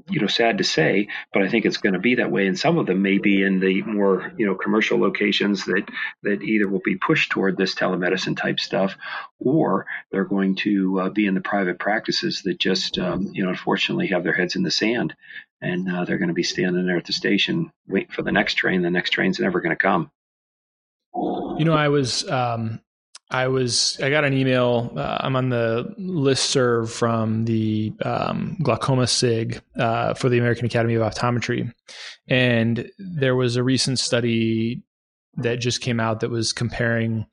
[0.09, 2.47] you know sad to say but i think it's going to be that way.
[2.47, 5.89] And some of them may be in the more you know commercial locations that
[6.23, 8.97] that either will be pushed toward this telemedicine type stuff
[9.39, 13.51] or they're going to uh, be in the private practices that just um, you know
[13.51, 15.15] unfortunately have their heads in the sand.
[15.65, 18.55] And uh, they're going to be standing there at the station waiting for the next
[18.55, 18.83] train.
[18.83, 20.11] The next train's never going to come.
[21.15, 22.81] You know i was um,
[23.33, 24.93] I was I got an email.
[24.95, 30.67] Uh, I'm on the list serve from the um, glaucoma SIG uh, for the American
[30.67, 31.73] Academy of Optometry,
[32.29, 34.83] and there was a recent study
[35.37, 37.25] that just came out that was comparing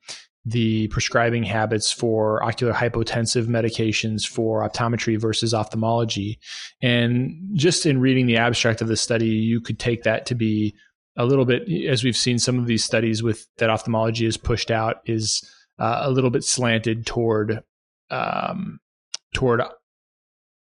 [0.46, 6.38] the prescribing habits for ocular hypotensive medications for optometry versus ophthalmology.
[6.80, 10.74] And just in reading the abstract of the study, you could take that to be
[11.16, 14.70] a little bit, as we've seen some of these studies with that ophthalmology is pushed
[14.70, 15.44] out, is
[15.80, 17.62] uh, a little bit slanted toward
[18.10, 18.78] um,
[19.34, 19.62] toward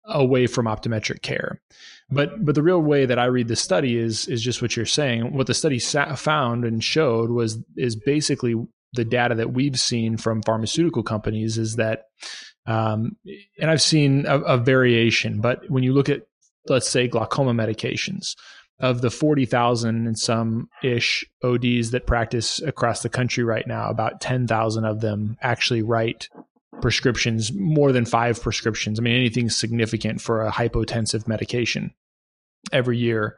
[0.06, 1.62] away from optometric care.
[2.10, 4.86] But but the real way that I read the study is is just what you're
[4.86, 5.34] saying.
[5.34, 8.56] What the study sa- found and showed was is basically
[8.94, 12.04] the data that we've seen from pharmaceutical companies is that,
[12.68, 13.18] um,
[13.60, 15.42] and I've seen a, a variation.
[15.42, 16.24] But when you look at
[16.68, 18.36] let's say glaucoma medications,
[18.80, 24.20] of the 40,000 and some ish ODs that practice across the country right now, about
[24.20, 26.28] 10,000 of them actually write
[26.82, 29.00] prescriptions, more than five prescriptions.
[29.00, 31.94] I mean, anything significant for a hypotensive medication
[32.72, 33.38] every year.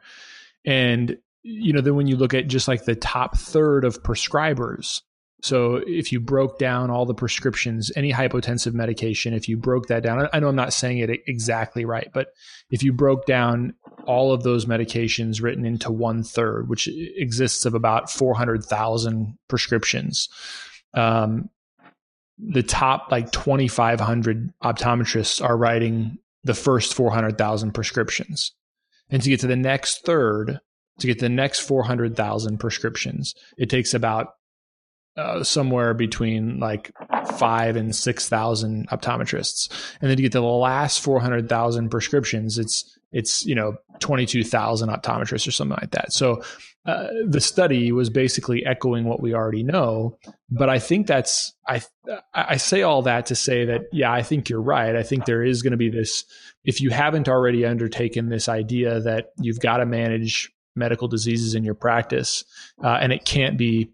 [0.64, 5.02] And, you know, then when you look at just like the top third of prescribers,
[5.42, 10.02] so if you broke down all the prescriptions, any hypotensive medication, if you broke that
[10.02, 12.28] down, I know I'm not saying it exactly right, but
[12.70, 13.74] if you broke down
[14.06, 20.28] all of those medications written into one third, which exists of about 400,000 prescriptions,
[20.94, 21.50] um,
[22.38, 28.52] the top like 2,500 optometrists are writing the first 400,000 prescriptions.
[29.10, 30.60] And to get to the next third,
[30.98, 34.34] to get the next 400,000 prescriptions, it takes about
[35.16, 36.92] uh, somewhere between like
[37.38, 41.88] five and six thousand optometrists, and then to get to the last four hundred thousand
[41.88, 46.12] prescriptions, it's it's you know 22,000 optometrists or something like that.
[46.12, 46.42] So
[46.86, 50.18] uh, the study was basically echoing what we already know.
[50.50, 51.82] But I think that's I
[52.34, 54.94] I say all that to say that yeah, I think you're right.
[54.94, 56.24] I think there is going to be this
[56.64, 61.64] if you haven't already undertaken this idea that you've got to manage medical diseases in
[61.64, 62.44] your practice,
[62.84, 63.90] uh, and it can't be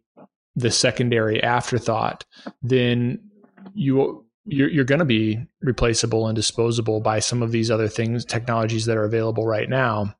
[0.57, 2.25] the secondary afterthought,
[2.62, 3.18] then
[3.75, 8.24] you you're, you're going to be replaceable and disposable by some of these other things,
[8.24, 10.14] technologies that are available right now.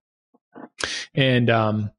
[1.15, 1.91] And um,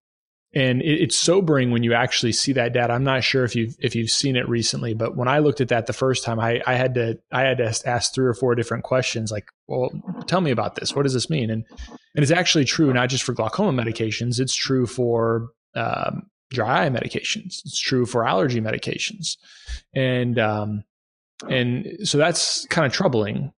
[0.54, 2.94] and it, it's sobering when you actually see that data.
[2.94, 5.70] I'm not sure if you've if you've seen it recently, but when I looked at
[5.70, 8.56] that the first time, I, I had to I had to ask three or four
[8.56, 9.92] different questions, like, well,
[10.28, 10.96] tell me about this.
[10.96, 11.50] What does this mean?
[11.50, 11.66] And
[12.16, 14.40] and it's actually true not just for glaucoma medications.
[14.40, 17.62] It's true for um, dry eye medications.
[17.66, 19.38] It's true for allergy medications,
[19.96, 20.84] and um,
[21.50, 23.52] and so that's kind of troubling,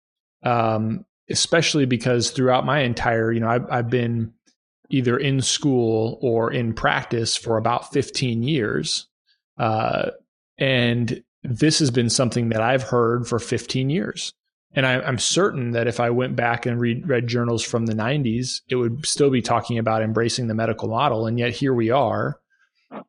[0.43, 4.33] um, especially because throughout my entire, you know, I've, I've been
[4.91, 9.07] either in school or in practice for about 15 years.
[9.59, 10.11] Uh,
[10.59, 14.33] and this has been something that I've heard for 15 years.
[14.77, 17.95] And I, am certain that if I went back and read, read journals from the
[17.95, 21.27] 90s, it would still be talking about embracing the medical model.
[21.27, 22.41] And yet here we are,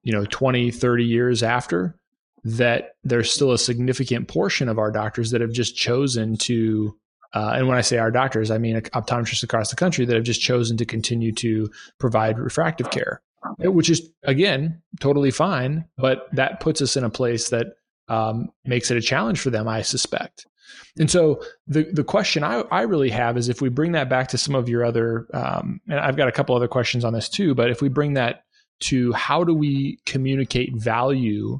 [0.03, 1.97] you know, 20, 30 years after,
[2.45, 6.95] that there's still a significant portion of our doctors that have just chosen to
[7.33, 10.23] uh, and when I say our doctors, I mean optometrists across the country that have
[10.23, 13.21] just chosen to continue to provide refractive care,
[13.59, 15.83] which is again totally fine.
[15.97, 17.73] But that puts us in a place that
[18.07, 20.45] um, makes it a challenge for them, I suspect.
[20.97, 24.29] And so the the question I, I really have is if we bring that back
[24.29, 27.27] to some of your other, um, and I've got a couple other questions on this
[27.27, 28.43] too, but if we bring that
[28.81, 31.59] to how do we communicate value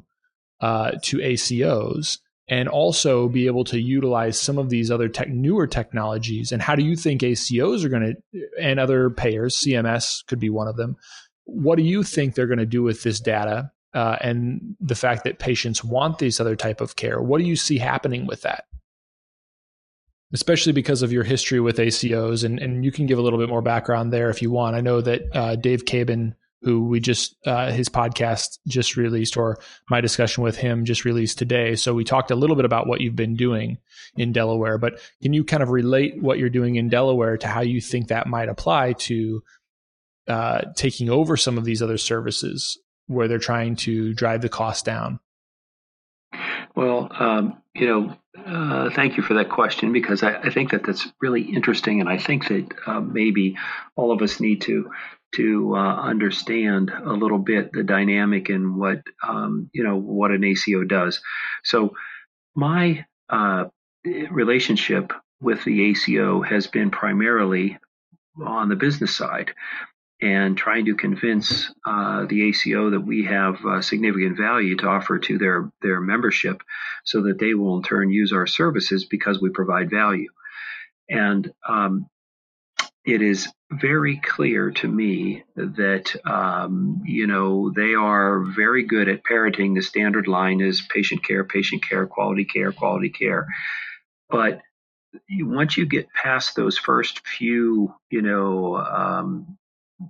[0.60, 5.66] uh, to ACOs and also be able to utilize some of these other tech, newer
[5.66, 6.52] technologies.
[6.52, 10.50] And how do you think ACOs are going to, and other payers, CMS could be
[10.50, 10.96] one of them.
[11.44, 15.24] What do you think they're going to do with this data uh, and the fact
[15.24, 17.20] that patients want these other type of care?
[17.20, 18.64] What do you see happening with that?
[20.32, 23.48] Especially because of your history with ACOs, and, and you can give a little bit
[23.48, 24.76] more background there if you want.
[24.76, 26.34] I know that uh, Dave Cabin
[26.66, 29.56] who we just uh, his podcast just released or
[29.88, 31.76] my discussion with him just released today.
[31.76, 33.78] So we talked a little bit about what you've been doing
[34.16, 37.60] in delaware but can you kind of relate what you're doing in delaware to how
[37.60, 39.44] you think that might apply to
[40.26, 42.76] uh, taking over some of these other services
[43.06, 45.20] where they're trying to drive the cost down?
[46.74, 50.84] Well um, you know uh, thank you for that question because I, I, think that
[50.84, 53.56] that's really interesting, and I think that uh, maybe
[53.96, 54.90] all of us need to
[55.34, 60.44] to uh, understand a little bit the dynamic and what um, you know what an
[60.44, 61.20] ACO does.
[61.64, 61.94] So
[62.54, 63.64] my uh,
[64.30, 67.78] relationship with the ACO has been primarily
[68.44, 69.52] on the business side
[70.22, 75.18] and trying to convince uh, the ACO that we have uh, significant value to offer
[75.18, 76.62] to their their membership,
[77.04, 80.30] so that they will in turn use our services because we provide value.
[81.08, 82.06] And um,
[83.06, 89.24] it is very clear to me that um, you know they are very good at
[89.24, 93.46] parroting the standard line is patient care, patient care, quality care, quality care.
[94.28, 94.60] But
[95.30, 99.56] once you get past those first few, you know, um,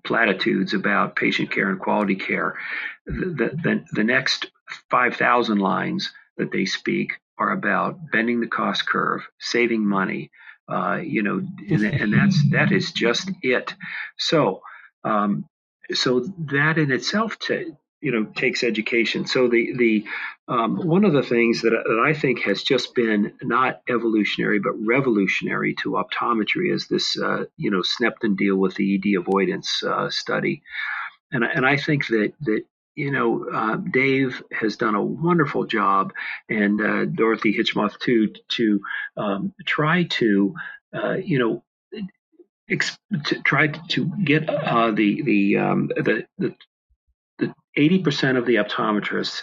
[0.04, 2.59] platitudes about patient care and quality care,
[3.04, 4.50] the the, the next
[4.90, 10.30] five thousand lines that they speak are about bending the cost curve, saving money,
[10.68, 13.74] uh, you know, and, and, that's that is just it.
[14.18, 14.62] So,
[15.05, 15.48] um,
[15.92, 19.26] so that in itself, t- you know, takes education.
[19.26, 20.05] So the the
[20.48, 24.74] um, one of the things that, that I think has just been not evolutionary but
[24.79, 30.11] revolutionary to optometry is this, uh, you know, Snepton deal with the ED avoidance uh,
[30.11, 30.62] study,
[31.33, 32.64] and and I think that that
[32.96, 36.12] you know, uh, Dave has done a wonderful job,
[36.48, 38.80] and uh, Dorothy Hitchmoth too, to
[39.16, 40.54] um, try to,
[40.94, 41.62] uh, you know,
[43.26, 46.54] to try to get uh, the the, um, the the
[47.38, 49.42] the eighty percent of the optometrists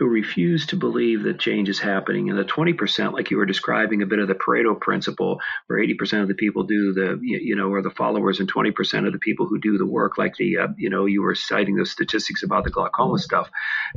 [0.00, 2.30] who refuse to believe that change is happening.
[2.30, 6.22] And the 20%, like you were describing a bit of the Pareto principle, where 80%
[6.22, 9.46] of the people do the, you know, are the followers and 20% of the people
[9.46, 12.64] who do the work, like the, uh, you know, you were citing those statistics about
[12.64, 13.50] the glaucoma stuff.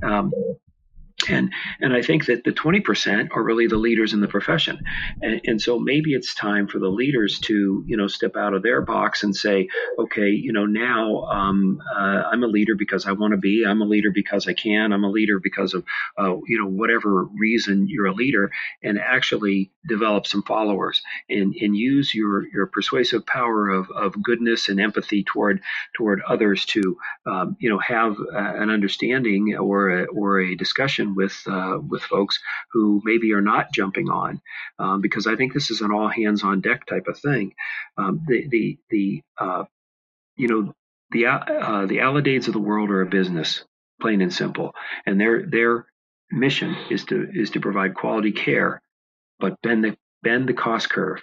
[0.03, 0.33] Um,
[1.29, 4.79] and and I think that the 20% are really the leaders in the profession,
[5.21, 8.63] and, and, so maybe it's time for the leaders to you know step out of
[8.63, 9.67] their box and say,
[9.99, 13.65] okay, you know now um, uh, I'm a leader because I want to be.
[13.67, 14.93] I'm a leader because I can.
[14.93, 15.83] I'm a leader because of
[16.17, 18.51] uh, you know whatever reason you're a leader,
[18.81, 24.69] and actually develop some followers and and use your your persuasive power of, of goodness
[24.69, 25.61] and empathy toward
[25.95, 31.15] toward others to um, you know have uh, an understanding or a, or a discussion
[31.15, 32.39] with uh, with folks
[32.71, 34.41] who maybe are not jumping on,
[34.79, 37.53] um, because I think this is an all hands on deck type of thing.
[37.97, 39.63] Um, the the the uh,
[40.37, 40.73] you know
[41.11, 43.63] the uh, the Aledades of the world are a business,
[44.01, 44.73] plain and simple,
[45.05, 45.85] and their their
[46.31, 48.81] mission is to is to provide quality care,
[49.39, 51.21] but bend the bend the cost curve,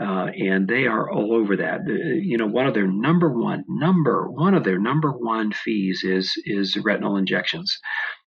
[0.00, 1.80] uh, and they are all over that.
[1.86, 6.32] you know, one of their number one number one of their number one fees is
[6.46, 7.78] is retinal injections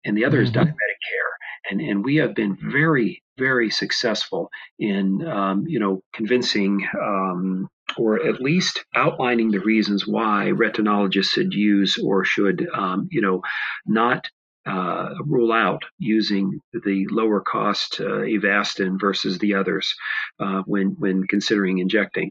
[0.04, 0.44] and the other mm-hmm.
[0.44, 1.70] is diabetic care.
[1.70, 8.26] And, and we have been very, very successful in, um, you know, convincing um, or
[8.26, 13.40] at least outlining the reasons why retinologists should use or should, um, you know,
[13.86, 14.28] not
[14.66, 19.94] uh, rule out using the lower cost uh, Avastin versus the others
[20.40, 22.30] uh, when when considering injecting,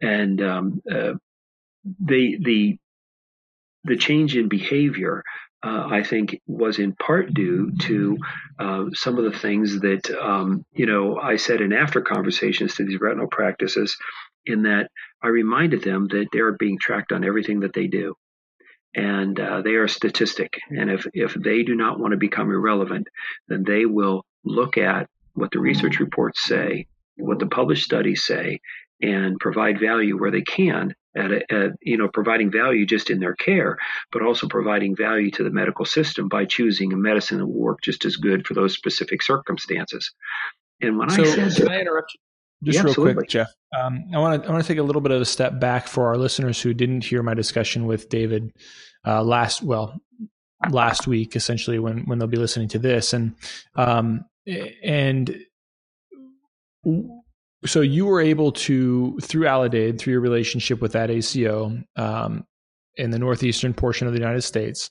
[0.00, 1.14] and um, uh,
[2.00, 2.78] the the
[3.84, 5.22] the change in behavior
[5.62, 8.18] uh, I think was in part due to
[8.58, 12.84] uh, some of the things that um, you know I said in after conversations to
[12.84, 13.96] these retinal practices,
[14.46, 14.90] in that
[15.22, 18.14] I reminded them that they're being tracked on everything that they do,
[18.94, 20.58] and uh, they are a statistic.
[20.70, 23.08] And if if they do not want to become irrelevant,
[23.48, 26.86] then they will look at what the research reports say,
[27.16, 28.60] what the published studies say,
[29.00, 33.20] and provide value where they can at, a, at, you know providing value just in
[33.20, 33.78] their care,
[34.12, 37.80] but also providing value to the medical system by choosing a medicine that will work
[37.82, 40.12] just as good for those specific circumstances.
[40.80, 42.20] And when so, I said, can I interrupt you?
[42.62, 43.14] Just yeah, real absolutely.
[43.14, 43.54] quick, Jeff.
[43.78, 45.86] Um, I want to I want to take a little bit of a step back
[45.86, 48.52] for our listeners who didn't hear my discussion with David
[49.06, 50.00] uh, last well
[50.70, 53.34] last week, essentially when when they'll be listening to this, and
[53.76, 54.24] um,
[54.82, 55.38] and
[57.64, 62.46] so you were able to through Aledade, through your relationship with that ACO um,
[62.96, 64.90] in the northeastern portion of the United States,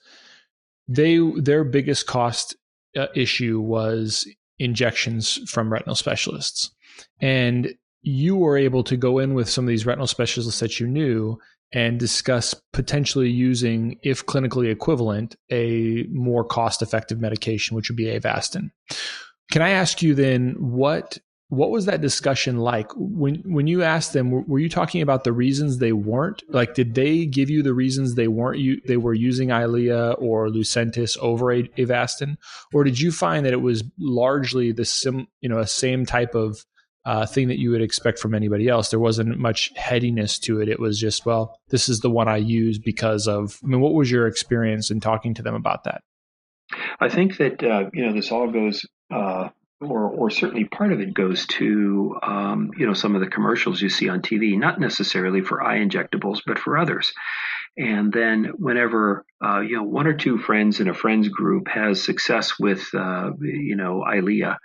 [0.88, 2.56] they their biggest cost
[2.96, 4.28] uh, issue was
[4.60, 6.72] injections from retinal specialists,
[7.22, 10.88] and you were able to go in with some of these retinal specialists that you
[10.88, 11.38] knew
[11.74, 18.06] and discuss potentially using, if clinically equivalent, a more cost effective medication, which would be
[18.06, 18.72] Avastin.
[19.52, 21.18] Can I ask you then what
[21.50, 22.92] what was that discussion like?
[22.96, 26.44] When when you asked them were, you talking about the reasons they weren't?
[26.50, 30.50] Like did they give you the reasons they weren't you they were using Eylea or
[30.50, 32.36] Lucentis over Avastin?
[32.74, 36.36] Or did you find that it was largely the sim you know a same type
[36.36, 36.66] of
[37.08, 38.90] uh, thing that you would expect from anybody else.
[38.90, 40.68] There wasn't much headiness to it.
[40.68, 43.94] It was just well this is the one I use because of I mean what
[43.94, 46.02] was your experience in talking to them about that?
[47.00, 49.48] I think that uh, you know this all goes uh,
[49.80, 53.82] or, or certainly part of it goes to um, you know some of the commercials
[53.82, 57.14] you see on TV, not necessarily for eye injectables, but for others.
[57.78, 62.04] And then whenever uh, you know one or two friends in a friends group has
[62.04, 64.58] success with uh, you know Eylea,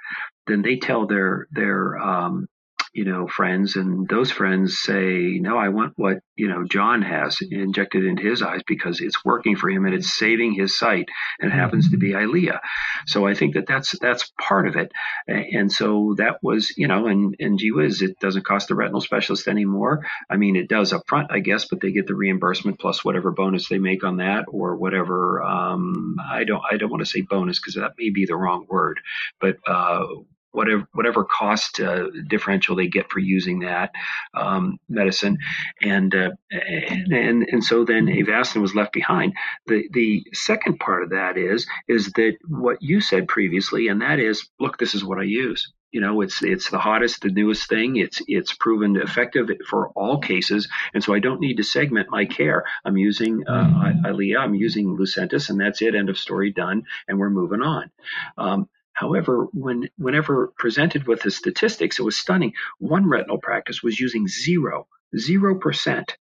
[0.47, 2.49] then they tell their their um,
[2.93, 7.39] you know, friends, and those friends say, "No, I want what you know John has
[7.41, 11.09] injected into his eyes because it's working for him and it's saving his sight,
[11.41, 12.61] and it happens to be Eylea."
[13.07, 14.93] So I think that that's that's part of it,
[15.27, 19.01] and so that was you know, and and gee whiz, it doesn't cost the retinal
[19.01, 20.05] specialist anymore.
[20.29, 23.31] I mean, it does up front, I guess, but they get the reimbursement plus whatever
[23.31, 25.43] bonus they make on that, or whatever.
[25.43, 28.67] Um, I don't I don't want to say bonus because that may be the wrong
[28.69, 29.01] word,
[29.41, 30.05] but uh,
[30.53, 33.91] whatever whatever cost uh, differential they get for using that
[34.35, 35.39] um, medicine,
[35.81, 39.35] and, uh, and, and and so then Avastin was left behind.
[39.67, 44.19] The the second part of that is is that what you said previously, and that
[44.19, 45.73] is, look, this is what I use.
[45.91, 47.97] You know, it's it's the hottest, the newest thing.
[47.97, 52.25] It's it's proven effective for all cases, and so I don't need to segment my
[52.25, 52.65] care.
[52.85, 54.07] I'm using uh, mm-hmm.
[54.07, 55.95] Eylea, I'm using Lucentis, and that's it.
[55.95, 57.91] End of story, done, and we're moving on.
[58.39, 62.53] Um, However, when whenever presented with the statistics, it was stunning.
[62.79, 64.87] One retinal practice was using zero,
[65.17, 66.17] zero percent,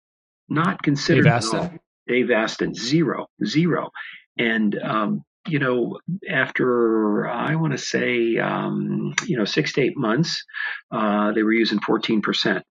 [0.49, 1.79] not considered Avastin.
[2.11, 3.91] Avastin, zero, zero.
[4.39, 5.99] And um, you know,
[6.29, 10.45] after I want to say, um, you know, six to eight months,
[10.91, 12.63] uh, they were using 14%.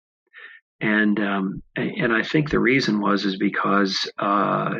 [0.81, 4.73] And um, and I think the reason was is because uh,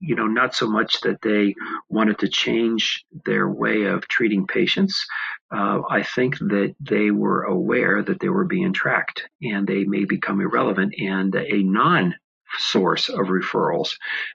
[0.00, 1.54] you know not so much that they
[1.88, 5.06] wanted to change their way of treating patients.
[5.50, 10.04] Uh, I think that they were aware that they were being tracked and they may
[10.04, 10.94] become irrelevant.
[10.98, 12.14] And a non
[12.58, 13.90] source of referrals,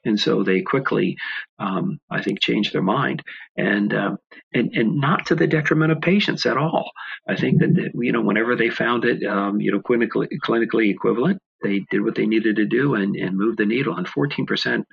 [0.05, 1.17] and so they quickly,
[1.59, 3.23] um, I think, changed their mind,
[3.55, 4.15] and uh,
[4.53, 6.91] and and not to the detriment of patients at all.
[7.27, 11.39] I think that you know whenever they found it, um, you know, clinically clinically equivalent,
[11.61, 13.95] they did what they needed to do and, and moved the needle.
[13.95, 14.83] And 14%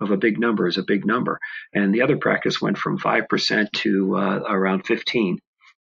[0.00, 1.38] of a big number is a big number.
[1.74, 5.38] And the other practice went from 5% to uh, around 15.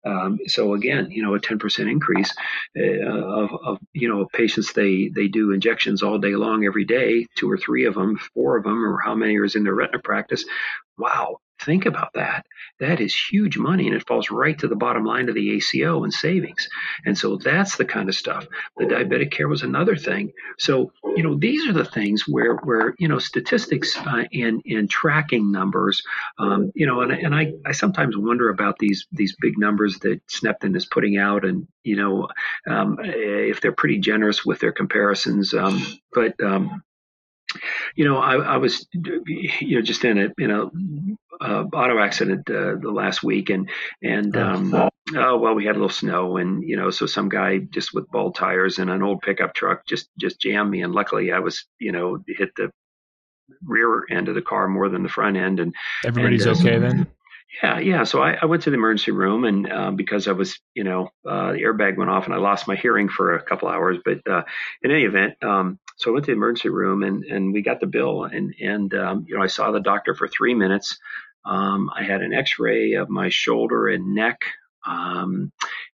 [0.05, 2.33] Um, so again, you know, a 10% increase
[2.79, 7.27] uh, of, of, you know, patients, they, they do injections all day long, every day,
[7.37, 9.99] two or three of them, four of them, or how many is in their retina
[9.99, 10.45] practice.
[10.97, 11.39] Wow.
[11.61, 12.47] Think about that.
[12.79, 16.05] That is huge money and it falls right to the bottom line of the ACO
[16.05, 16.69] and savings.
[17.05, 18.47] And so that's the kind of stuff.
[18.77, 20.33] The diabetic care was another thing.
[20.59, 24.89] So, you know, these are the things where, where you know, statistics uh, and, and
[24.89, 26.03] tracking numbers,
[26.39, 30.25] um, you know, and, and I, I sometimes wonder about these, these big numbers that
[30.29, 32.29] Snepton is putting out and, you know,
[32.69, 35.55] um, if they're pretty generous with their comparisons.
[35.55, 36.83] Um, but, um,
[37.95, 40.67] you know, I, I, was, you know, just in a in a
[41.41, 43.71] uh, auto accident uh, the last week, and
[44.03, 44.75] and oh, um,
[45.15, 48.11] oh well, we had a little snow, and you know, so some guy just with
[48.11, 51.65] bald tires and an old pickup truck just just jammed me, and luckily I was,
[51.79, 52.71] you know, hit the
[53.65, 55.75] rear end of the car more than the front end, and
[56.05, 57.07] everybody's and, uh, okay then.
[57.63, 58.05] Yeah, yeah.
[58.05, 61.09] So I, I, went to the emergency room, and uh, because I was, you know,
[61.27, 63.99] uh, the airbag went off, and I lost my hearing for a couple hours.
[64.05, 64.43] But uh,
[64.83, 67.81] in any event, um, so I went to the emergency room, and and we got
[67.81, 70.99] the bill, and and um, you know, I saw the doctor for three minutes.
[71.45, 74.41] Um, I had an X-ray of my shoulder and neck,
[74.87, 75.51] um,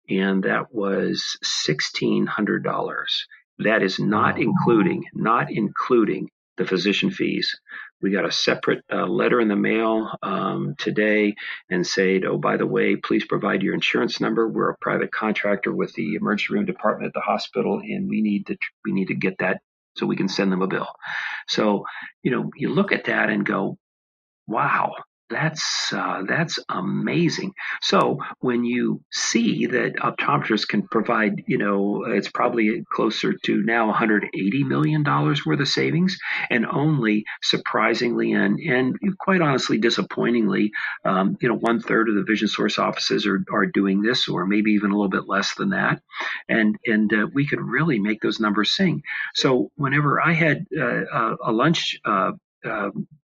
[0.10, 3.28] and that was sixteen hundred dollars.
[3.60, 7.60] That is not including, not including the physician fees.
[8.02, 11.36] We got a separate uh, letter in the mail um, today
[11.70, 14.48] and said, oh, by the way, please provide your insurance number.
[14.48, 18.48] We're a private contractor with the emergency room department at the hospital, and we need
[18.48, 19.62] to we need to get that
[19.96, 20.88] so we can send them a bill.
[21.48, 21.86] So,
[22.24, 23.78] you know, you look at that and go,
[24.48, 24.96] wow,
[25.32, 27.54] that's uh, that's amazing.
[27.82, 33.88] So when you see that optometrists can provide, you know, it's probably closer to now
[33.88, 36.18] 180 million dollars worth of savings,
[36.50, 40.72] and only surprisingly and and quite honestly disappointingly,
[41.06, 44.46] um, you know, one third of the Vision Source offices are are doing this, or
[44.46, 46.02] maybe even a little bit less than that,
[46.50, 49.02] and and uh, we could really make those numbers sing.
[49.34, 52.00] So whenever I had uh, a lunch.
[52.06, 52.92] Uh, uh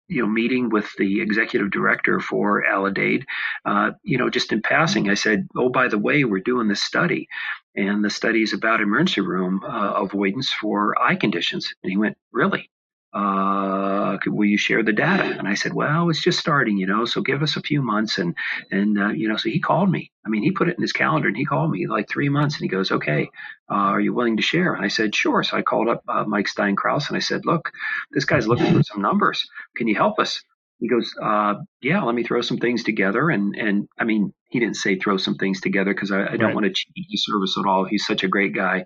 [0.09, 3.25] you know meeting with the executive director for Aledade,
[3.65, 6.83] uh, you know, just in passing, I said, "Oh, by the way, we're doing this
[6.83, 7.29] study,
[7.77, 12.17] and the study is about emergency room uh, avoidance for eye conditions." And he went,
[12.33, 12.71] "Really?"
[13.15, 15.37] Uh, will you share the data?
[15.39, 18.19] And I said, well, it's just starting, you know, so give us a few months.
[18.19, 18.35] And,
[18.71, 20.11] and, uh, you know, so he called me.
[20.27, 22.57] I mean, he put it in his calendar and he called me like three months
[22.57, 23.31] and he goes, okay,
[23.71, 24.75] uh, are you willing to share?
[24.75, 25.43] And I said, sure.
[25.43, 27.71] So I called up uh, Mike Stein-Krause and I said, look,
[28.13, 29.49] this guy's looking for some numbers.
[29.77, 30.43] Can you help us?
[30.79, 33.31] He goes, uh, yeah, let me throw some things together.
[33.31, 36.55] And, and I mean, he didn't say throw some things together because I, I, don't
[36.55, 37.85] want to cheat his service at all.
[37.85, 38.85] He's such a great guy.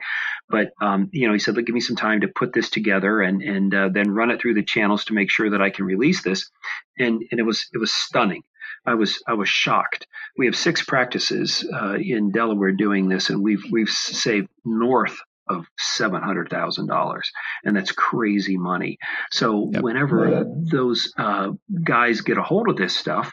[0.48, 3.20] But, um, you know, he said, look, give me some time to put this together
[3.20, 5.84] and, and uh, then run it through the channels to make sure that I can
[5.84, 6.50] release this.
[6.98, 8.42] And, and it was, it was stunning.
[8.86, 10.06] I was I was shocked.
[10.36, 15.18] We have six practices uh, in Delaware doing this, and we've we've saved north
[15.48, 17.30] of seven hundred thousand dollars,
[17.64, 18.98] and that's crazy money.
[19.30, 19.82] So yep.
[19.82, 23.32] whenever those uh, guys get a hold of this stuff,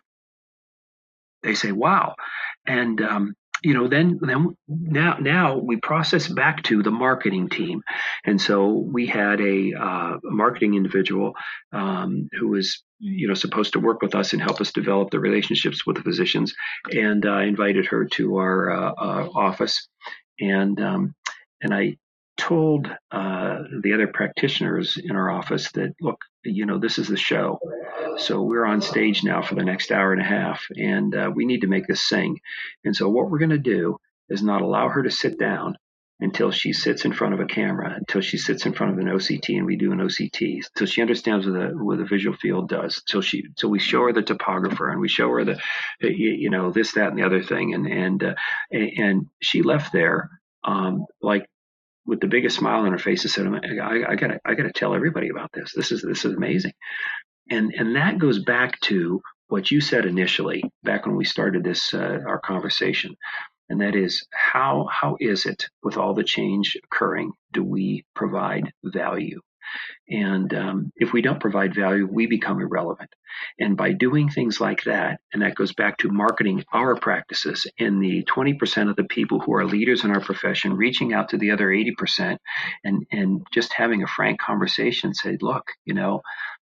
[1.44, 2.16] they say, "Wow!"
[2.66, 3.36] And um,
[3.66, 7.82] you know, then then now now we process back to the marketing team,
[8.24, 11.34] and so we had a, uh, marketing individual
[11.72, 15.20] um, who was you know supposed to work with us and help us develop the
[15.20, 16.54] relationships with the physicians,
[16.92, 19.88] and I invited her to our uh, uh, office,
[20.40, 21.16] and um,
[21.62, 21.98] and I
[22.38, 27.18] told uh, the other practitioners in our office that, look, you know, this is the
[27.18, 27.60] show.
[28.18, 31.46] So we're on stage now for the next hour and a half, and uh, we
[31.46, 32.40] need to make this sing.
[32.84, 33.98] And so what we're going to do
[34.30, 35.78] is not allow her to sit down
[36.22, 39.08] until she sits in front of a camera, until she sits in front of an
[39.08, 42.70] OCT, and we do an OCT, until she understands what the what the visual field
[42.70, 43.02] does.
[43.08, 45.60] So she, till we show her the topographer, and we show her the,
[46.00, 48.36] you know, this, that, and the other thing, and and uh,
[48.72, 50.30] and she left there
[50.66, 51.46] um, like
[52.06, 54.94] with the biggest smile on her face and said, I, I, gotta, I gotta tell
[54.96, 55.74] everybody about this.
[55.76, 56.74] This is, this is amazing.
[57.50, 61.94] And, and that goes back to what you said initially, back when we started this,
[61.94, 63.16] uh, our conversation.
[63.70, 68.72] and that is how how is it with all the change occurring do we provide
[68.84, 69.40] value
[70.10, 73.10] and um, if we don't provide value, we become irrelevant.
[73.60, 78.02] And by doing things like that, and that goes back to marketing our practices and
[78.02, 81.52] the 20% of the people who are leaders in our profession reaching out to the
[81.52, 82.38] other 80%
[82.84, 86.22] and, and just having a frank conversation, say, look, you know,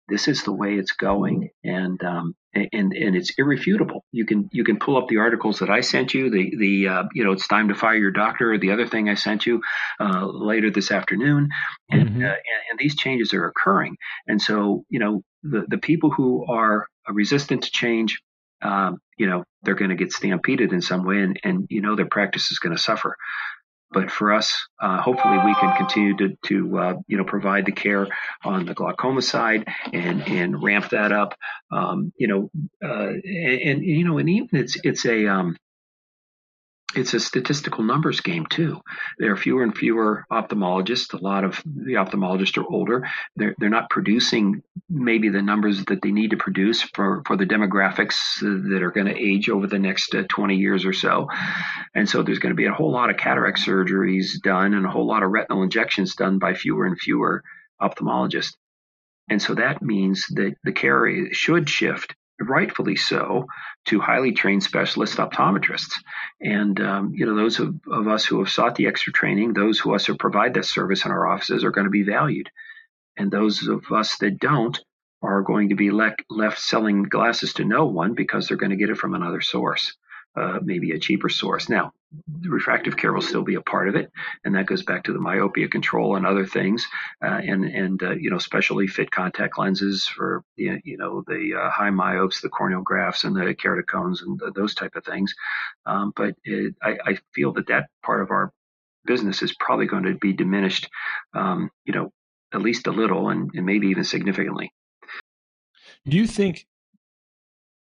[0.07, 4.03] this is the way it's going, and um, and and it's irrefutable.
[4.11, 6.29] You can you can pull up the articles that I sent you.
[6.29, 8.53] The the uh, you know it's time to fire your doctor.
[8.53, 9.61] Or the other thing I sent you
[9.99, 11.49] uh, later this afternoon,
[11.89, 12.21] and, mm-hmm.
[12.21, 13.95] uh, and, and these changes are occurring.
[14.27, 18.19] And so you know the the people who are resistant to change.
[18.63, 21.95] Um, you know they're going to get stampeded in some way, and, and you know
[21.95, 23.15] their practice is going to suffer.
[23.91, 27.71] But for us, uh, hopefully, we can continue to, to uh, you know provide the
[27.73, 28.07] care
[28.43, 31.35] on the glaucoma side and and ramp that up.
[31.71, 32.51] Um, you know,
[32.83, 35.57] uh, and, and, you know, and even it's it's a um,
[36.95, 38.81] it's a statistical numbers game too.
[39.17, 41.13] There are fewer and fewer ophthalmologists.
[41.13, 43.07] A lot of the ophthalmologists are older.
[43.35, 47.45] They're they're not producing maybe the numbers that they need to produce for for the
[47.45, 51.27] demographics that are going to age over the next uh, 20 years or so.
[51.95, 54.89] And so there's going to be a whole lot of cataract surgeries done and a
[54.89, 57.43] whole lot of retinal injections done by fewer and fewer
[57.81, 58.55] ophthalmologists.
[59.29, 63.47] And so that means that the care should shift rightfully so,
[63.85, 65.93] to highly trained specialist optometrists.
[66.41, 69.79] And, um, you know, those of, of, us who have sought the extra training, those
[69.79, 72.49] who us who provide that service in our offices are going to be valued.
[73.17, 74.79] And those of us that don't
[75.21, 78.75] are going to be le- left selling glasses to no one because they're going to
[78.75, 79.95] get it from another source
[80.35, 81.69] uh, maybe a cheaper source.
[81.69, 81.93] Now,
[82.41, 84.11] refractive care will still be a part of it,
[84.43, 86.85] and that goes back to the myopia control and other things,
[87.23, 91.69] uh, and and uh, you know specially fit contact lenses for you know the uh,
[91.69, 95.33] high myopes, the corneal grafts, and the keratocones and the, those type of things.
[95.85, 98.51] Um, but it, I, I, feel that that part of our
[99.05, 100.89] business is probably going to be diminished,
[101.33, 102.11] um, you know,
[102.53, 104.73] at least a little, and, and maybe even significantly.
[106.05, 106.67] Do you think?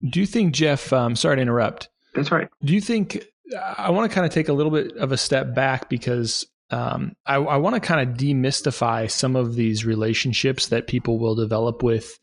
[0.03, 0.93] Do you think Jeff?
[0.93, 1.89] Um, sorry to interrupt.
[2.15, 2.49] That's right.
[2.63, 5.55] Do you think I want to kind of take a little bit of a step
[5.55, 10.87] back because um, I, I want to kind of demystify some of these relationships that
[10.87, 12.19] people will develop with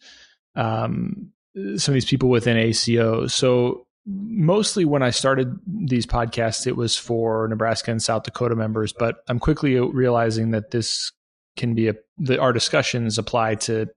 [0.56, 1.32] um,
[1.78, 3.28] some of these people within ACO.
[3.28, 8.92] So mostly when I started these podcasts, it was for Nebraska and South Dakota members,
[8.92, 11.12] but I'm quickly realizing that this
[11.56, 11.96] can be a
[12.40, 13.88] our discussions apply to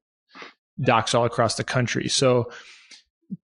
[0.81, 2.09] docs all across the country.
[2.09, 2.51] So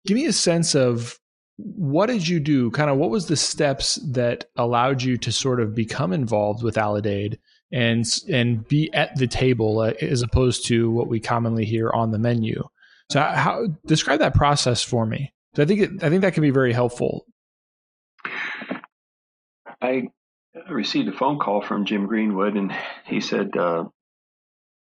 [0.05, 1.18] give me a sense of
[1.61, 2.71] what did you do?
[2.71, 6.75] Kind of what was the steps that allowed you to sort of become involved with
[6.75, 7.37] Aledade
[7.71, 12.11] and and be at the table uh, as opposed to what we commonly hear on
[12.11, 12.63] the menu?
[13.11, 15.33] So how describe that process for me?
[15.57, 17.25] I think it, I think that can be very helpful.
[19.81, 20.09] I
[20.69, 22.73] received a phone call from Jim Greenwood, and
[23.05, 23.85] he said, uh,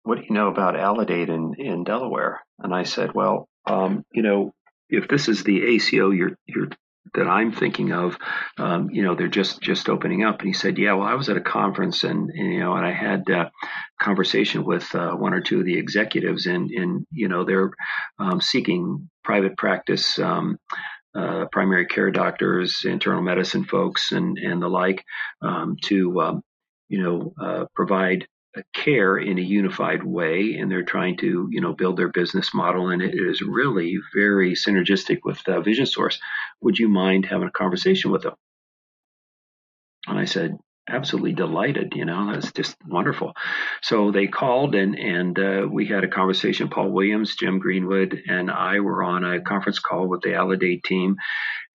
[0.04, 4.22] "What do you know about Aledade in in Delaware?" And I said, "Well, um, you
[4.22, 4.54] know,
[4.94, 6.70] if this is the ACO you're you're
[7.16, 8.18] that I'm thinking of,
[8.58, 10.40] um, you know, they're just just opening up.
[10.40, 12.86] And he said, yeah, well, I was at a conference and, and you know, and
[12.86, 13.52] I had a
[14.02, 17.72] conversation with uh, one or two of the executives, and and you know, they're
[18.20, 20.20] um, seeking private practice.
[20.20, 20.58] Um,
[21.16, 25.04] uh, primary care doctors, internal medicine folks, and and the like,
[25.44, 26.42] um, to um,
[26.90, 28.28] you know uh, provide
[28.74, 32.90] care in a unified way and they're trying to you know build their business model
[32.90, 36.20] and it is really very synergistic with uh, vision source.
[36.62, 38.36] Would you mind having a conversation with them?
[40.08, 40.58] And i said
[40.90, 43.34] absolutely delighted you know that's just wonderful.
[43.82, 46.70] So they called and and uh, we had a conversation.
[46.70, 51.16] Paul williams jim greenwood and i were on a conference call with the Aledade team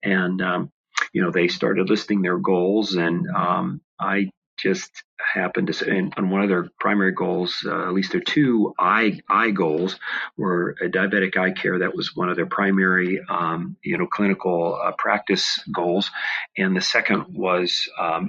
[0.02, 0.70] and um,
[1.12, 5.02] you know they started listing their goals and um, i just
[5.34, 9.20] happened to say, and, one of their primary goals, uh, at least their two eye
[9.28, 9.98] eye goals,
[10.36, 11.78] were a diabetic eye care.
[11.78, 16.10] That was one of their primary, um, you know, clinical uh, practice goals,
[16.56, 18.28] and the second was um,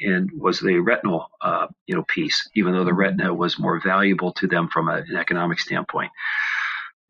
[0.00, 2.48] and was the retinal, uh, you know, piece.
[2.54, 6.12] Even though the retina was more valuable to them from a, an economic standpoint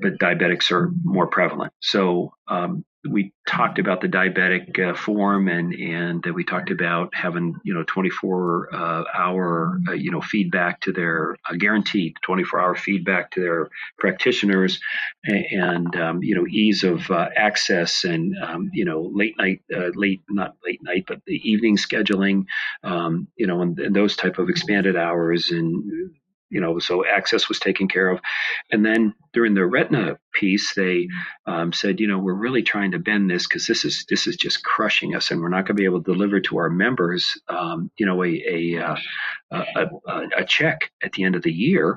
[0.00, 1.72] but diabetics are more prevalent.
[1.80, 7.56] So um, we talked about the diabetic uh, form and and we talked about having
[7.64, 12.74] you know 24 uh, hour uh, you know feedback to their uh, guaranteed 24 hour
[12.76, 14.80] feedback to their practitioners
[15.24, 19.90] and, um, you know ease of uh, access and um, you know late night uh,
[19.94, 22.44] late not late night but the evening scheduling
[22.84, 26.12] um, you know and, and, those type of expanded hours and
[26.52, 28.20] you know, so access was taken care of.
[28.70, 31.08] And then during the retina piece, they
[31.46, 34.36] um, said, you know, we're really trying to bend this because this is this is
[34.36, 37.40] just crushing us, and we're not going to be able to deliver to our members,
[37.48, 38.96] um, you know, a a, uh,
[39.50, 41.96] a, a, a check at the end of the year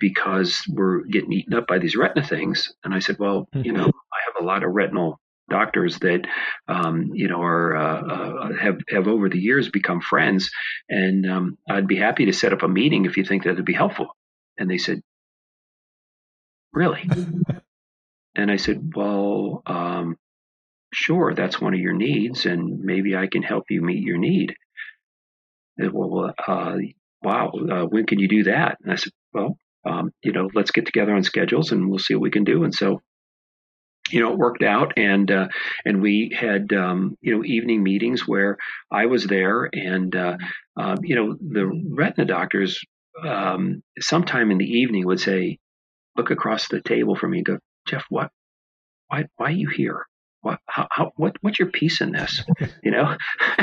[0.00, 2.72] because we're getting eaten up by these retina things.
[2.84, 5.20] And I said, well, you know, I have a lot of retinal
[5.52, 6.22] doctors that
[6.66, 10.50] um, you know are uh, uh, have have over the years become friends,
[10.88, 13.64] and um, I'd be happy to set up a meeting if you think that would
[13.64, 14.16] be helpful.
[14.58, 15.02] And they said,
[16.72, 17.08] "Really?"
[18.34, 20.16] and I said, "Well, um,
[20.92, 24.54] sure, that's one of your needs, and maybe I can help you meet your need."
[25.80, 26.76] Said, well, uh,
[27.22, 28.78] wow, uh, when can you do that?
[28.82, 32.14] And I said, well, um, you know, let's get together on schedules and we'll see
[32.14, 32.64] what we can do.
[32.64, 33.00] And so
[34.10, 35.48] you know, it worked out, and uh,
[35.84, 38.56] and we had um, you know evening meetings where
[38.90, 40.36] I was there, and uh,
[40.76, 42.84] uh, you know the retina doctors
[43.26, 45.58] um, sometime in the evening would say,
[46.16, 48.30] look across the table from me and go, Jeff, what,
[49.08, 50.06] why, why are you here?
[50.40, 52.44] What, how, how, what, what's your piece in this?
[52.82, 53.16] You know.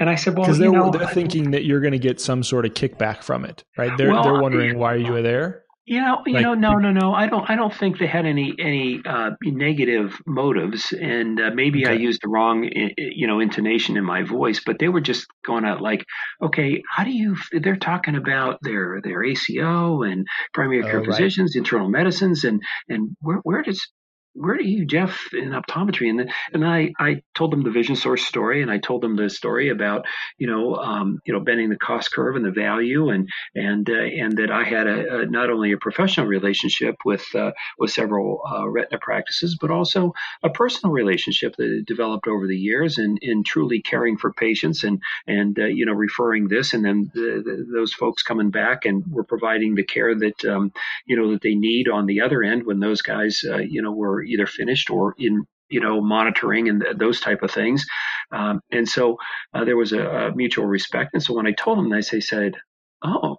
[0.00, 2.42] and I said, well, because they're, know, they're thinking that you're going to get some
[2.42, 3.96] sort of kickback from it, right?
[3.96, 5.64] They're well, they're wondering why you were there.
[5.88, 7.14] You know, you like, know, no, no, no.
[7.14, 7.48] I don't.
[7.48, 11.94] I don't think they had any any uh, negative motives, and uh, maybe okay.
[11.94, 12.68] I used the wrong,
[12.98, 14.60] you know, intonation in my voice.
[14.64, 16.04] But they were just going out like,
[16.42, 17.36] okay, how do you?
[17.52, 21.60] They're talking about their their ACO and primary care oh, physicians, right.
[21.60, 23.90] internal medicines, and and where where does
[24.34, 26.10] where do you, Jeff, in optometry?
[26.10, 29.28] And, and I, I told them the vision source story, and I told them the
[29.28, 30.06] story about,
[30.38, 33.94] you know, um, you know, bending the cost curve and the value, and and uh,
[33.94, 38.42] and that I had a, a, not only a professional relationship with uh, with several
[38.50, 40.12] uh, retina practices, but also
[40.42, 45.00] a personal relationship that developed over the years, and in truly caring for patients, and
[45.26, 49.04] and uh, you know, referring this, and then the, the, those folks coming back, and
[49.10, 50.72] we're providing the care that um,
[51.06, 53.92] you know that they need on the other end when those guys, uh, you know,
[53.92, 57.84] were either finished or in you know monitoring and th- those type of things.
[58.32, 59.16] Um, and so
[59.54, 61.10] uh, there was a, a, mutual respect.
[61.14, 62.54] And so when i told them they say said
[63.02, 63.36] oh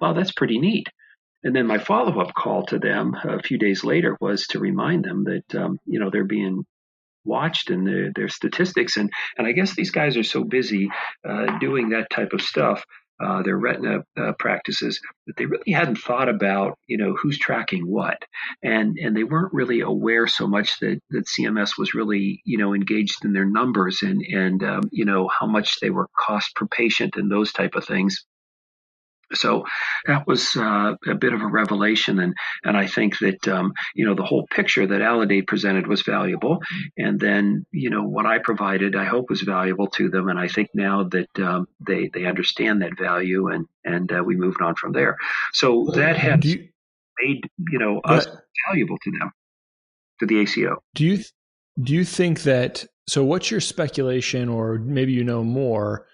[0.00, 0.88] well that's pretty neat.
[1.44, 5.24] And then my follow-up call to them a few days later was to remind them
[5.24, 6.64] that um, you know they're being
[7.24, 8.96] watched and their, their statistics.
[8.96, 10.90] And and i guess these guys are so busy
[11.28, 12.84] uh, doing that type of stuff
[13.20, 17.82] uh, their retina uh, practices that they really hadn't thought about, you know, who's tracking
[17.82, 18.18] what,
[18.62, 22.74] and and they weren't really aware so much that that CMS was really, you know,
[22.74, 26.66] engaged in their numbers and and um, you know how much they were cost per
[26.66, 28.24] patient and those type of things.
[29.34, 29.64] So
[30.06, 34.06] that was uh, a bit of a revelation, and and I think that um, you
[34.06, 36.60] know the whole picture that Aledade presented was valuable,
[36.96, 40.48] and then you know what I provided, I hope was valuable to them, and I
[40.48, 44.74] think now that um, they they understand that value, and and uh, we moved on
[44.76, 45.16] from there.
[45.52, 46.68] So that has you,
[47.22, 48.26] made you know us
[48.66, 49.30] valuable to them,
[50.20, 50.82] to the ACO.
[50.94, 51.22] Do you
[51.82, 52.86] do you think that?
[53.06, 56.06] So, what's your speculation, or maybe you know more?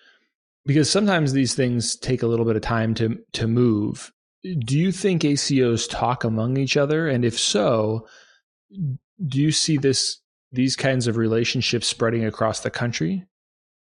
[0.67, 4.13] Because sometimes these things take a little bit of time to to move.
[4.43, 8.07] Do you think ACOs talk among each other, and if so,
[9.27, 10.21] do you see this
[10.53, 13.27] these kinds of relationships spreading across the country,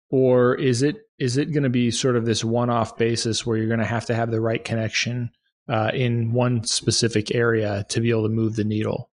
[0.09, 3.57] or is it is it going to be sort of this one off basis where
[3.57, 5.31] you're going to have to have the right connection
[5.69, 9.09] uh, in one specific area to be able to move the needle?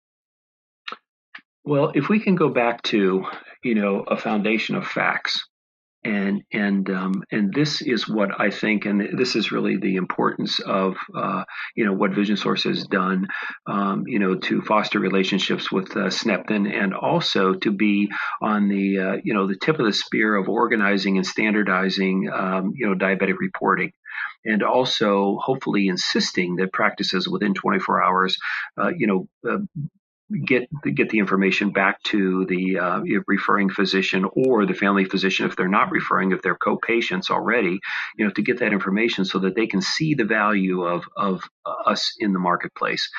[1.63, 3.25] Well, if we can go back to
[3.63, 5.39] you know a foundation of facts
[6.05, 10.59] and and um, and this is what I think, and this is really the importance
[10.59, 11.43] of uh,
[11.75, 13.27] you know what Vision Source has done,
[13.65, 18.09] um, you know, to foster relationships with uh, SNPDN and also to be
[18.41, 22.71] on the uh, you know the tip of the spear of organizing and standardizing um,
[22.75, 23.91] you know diabetic reporting.
[24.47, 28.37] And also hopefully insisting that practices within 24 hours,
[28.79, 29.57] uh, you know, uh,
[30.45, 35.55] get get the information back to the uh, referring physician or the family physician if
[35.55, 37.79] they're not referring if they're co-patients already
[38.17, 41.43] you know to get that information so that they can see the value of of
[41.85, 43.09] us in the marketplace.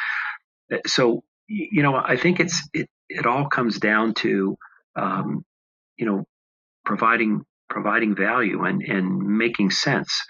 [0.87, 4.57] So you know i think it's it it all comes down to
[4.97, 5.45] um,
[5.97, 6.25] you know
[6.85, 10.23] providing providing value and and making sense.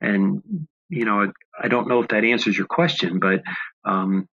[0.00, 0.42] And
[0.88, 1.26] you know I,
[1.64, 3.42] I don't know if that answers your question but
[3.84, 4.28] um,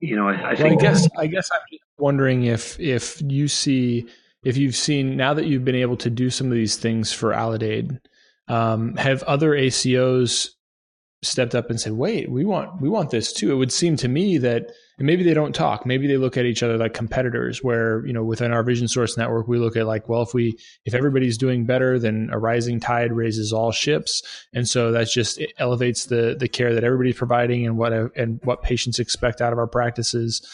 [0.00, 0.80] you know, I, I think.
[0.80, 4.08] Well, I guess I guess I'm wondering if if you see
[4.44, 7.32] if you've seen now that you've been able to do some of these things for
[7.32, 7.98] Aledade,
[8.48, 10.50] um, have other ACOs
[11.22, 14.08] stepped up and said, "Wait, we want we want this too." It would seem to
[14.08, 15.84] me that and maybe they don't talk.
[15.84, 17.62] Maybe they look at each other like competitors.
[17.62, 20.58] Where you know within our Vision Source network, we look at like, well, if we
[20.86, 24.22] if everybody's doing better, then a rising tide raises all ships,
[24.54, 28.62] and so that just elevates the the care that everybody's providing and what and what
[28.62, 30.46] patients expect out of our practices.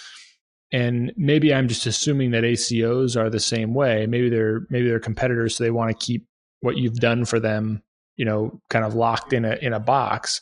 [0.72, 4.06] And maybe I'm just assuming that ACOs are the same way.
[4.06, 6.26] Maybe they're maybe they're competitors, so they want to keep
[6.62, 7.82] what you've done for them,
[8.16, 10.40] you know, kind of locked in a in a box.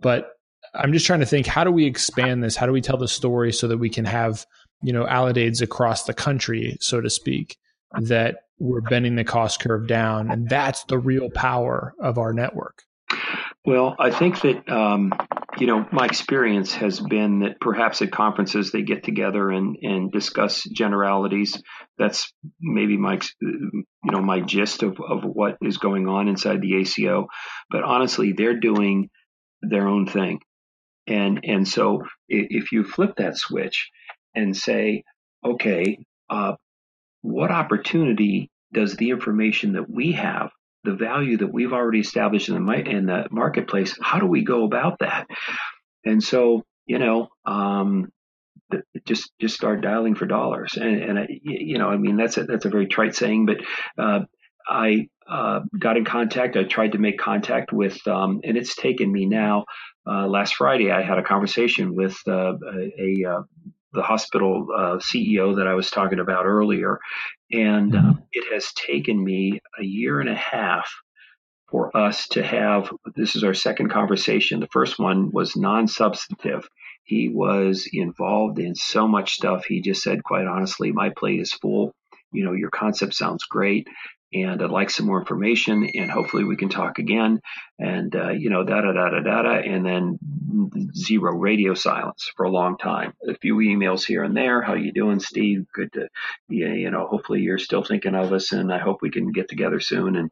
[0.00, 0.30] But
[0.74, 2.56] I'm just trying to think how do we expand this?
[2.56, 4.46] How do we tell the story so that we can have,
[4.82, 7.56] you know, Aledades across the country, so to speak,
[8.00, 10.30] that we're bending the cost curve down.
[10.30, 12.82] And that's the real power of our network.
[13.64, 15.12] Well, I think that, um,
[15.58, 20.12] you know, my experience has been that perhaps at conferences they get together and, and
[20.12, 21.60] discuss generalities.
[21.98, 26.76] That's maybe my, you know, my gist of, of what is going on inside the
[26.76, 27.26] ACO.
[27.68, 29.10] But honestly, they're doing
[29.62, 30.40] their own thing.
[31.06, 33.90] And, and so if you flip that switch
[34.34, 35.04] and say,
[35.44, 35.98] okay,
[36.28, 36.54] uh,
[37.22, 40.50] what opportunity does the information that we have,
[40.84, 44.64] the value that we've already established in the, in the marketplace, how do we go
[44.64, 45.26] about that?
[46.04, 48.08] And so, you know, um,
[49.04, 50.76] just just start dialing for dollars.
[50.76, 53.58] And, and I, you know, I mean, that's a, that's a very trite saying, but
[54.02, 54.20] uh,
[54.68, 56.56] I uh, got in contact.
[56.56, 59.64] I tried to make contact with, um, and it's taken me now.
[60.06, 63.42] Uh, last Friday, I had a conversation with uh, a, a uh,
[63.92, 67.00] the hospital uh, CEO that I was talking about earlier,
[67.50, 68.20] and uh, mm-hmm.
[68.32, 70.92] it has taken me a year and a half
[71.68, 72.90] for us to have.
[73.16, 74.60] This is our second conversation.
[74.60, 76.68] The first one was non-substantive.
[77.04, 79.64] He was involved in so much stuff.
[79.64, 81.94] He just said, quite honestly, my plate is full.
[82.32, 83.88] You know, your concept sounds great
[84.32, 87.40] and I'd like some more information, and hopefully we can talk again.
[87.78, 90.18] And uh, you know, da da da da da da, and then
[90.94, 93.12] zero radio silence for a long time.
[93.28, 94.62] A few emails here and there.
[94.62, 95.66] How you doing, Steve?
[95.72, 96.08] Good to,
[96.48, 99.48] yeah, you know, hopefully you're still thinking of us, and I hope we can get
[99.48, 100.16] together soon.
[100.16, 100.30] And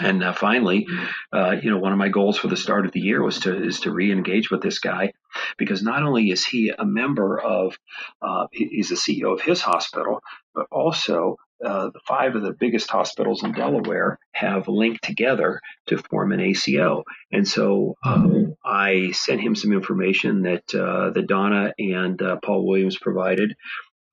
[0.00, 0.88] and uh, finally,
[1.32, 3.64] uh, you know, one of my goals for the start of the year was to
[3.64, 5.12] is to re-engage with this guy,
[5.56, 7.78] because not only is he a member of,
[8.20, 10.20] uh, he's the CEO of his hospital,
[10.52, 15.98] but also uh, the five of the biggest hospitals in Delaware have linked together to
[15.98, 17.04] form an ACO.
[17.32, 22.66] And so um, I sent him some information that uh, that Donna and uh, Paul
[22.66, 23.54] Williams provided.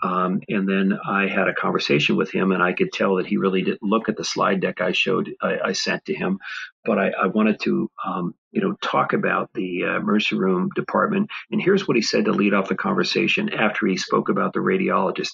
[0.04, 3.38] Um, and then I had a conversation with him, and I could tell that he
[3.38, 6.40] really didn't look at the slide deck I showed, I, I sent to him.
[6.84, 11.30] But I, I wanted to, um, you know, talk about the uh, emergency room department.
[11.52, 14.60] And here's what he said to lead off the conversation after he spoke about the
[14.60, 15.34] radiologist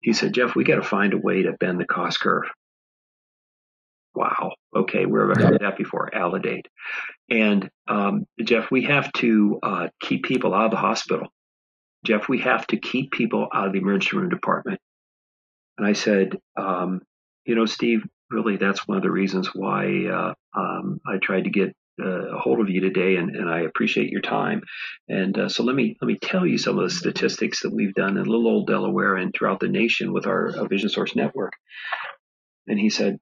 [0.00, 2.44] he said, Jeff, we got to find a way to bend the cost curve.
[4.14, 4.52] Wow.
[4.74, 6.10] Okay, We've I heard that before?
[6.12, 6.66] Aledade.
[7.28, 11.28] And um, Jeff, we have to uh, keep people out of the hospital.
[12.04, 14.80] Jeff, we have to keep people out of the emergency room department.
[15.78, 17.02] And I said, um,
[17.44, 21.50] you know, Steve, really, that's one of the reasons why uh, um, I tried to
[21.50, 24.62] get uh, a hold of you today, and, and I appreciate your time.
[25.08, 27.94] And uh, so let me let me tell you some of the statistics that we've
[27.94, 31.52] done in little old Delaware and throughout the nation with our uh, Vision Source network.
[32.66, 33.18] And he said,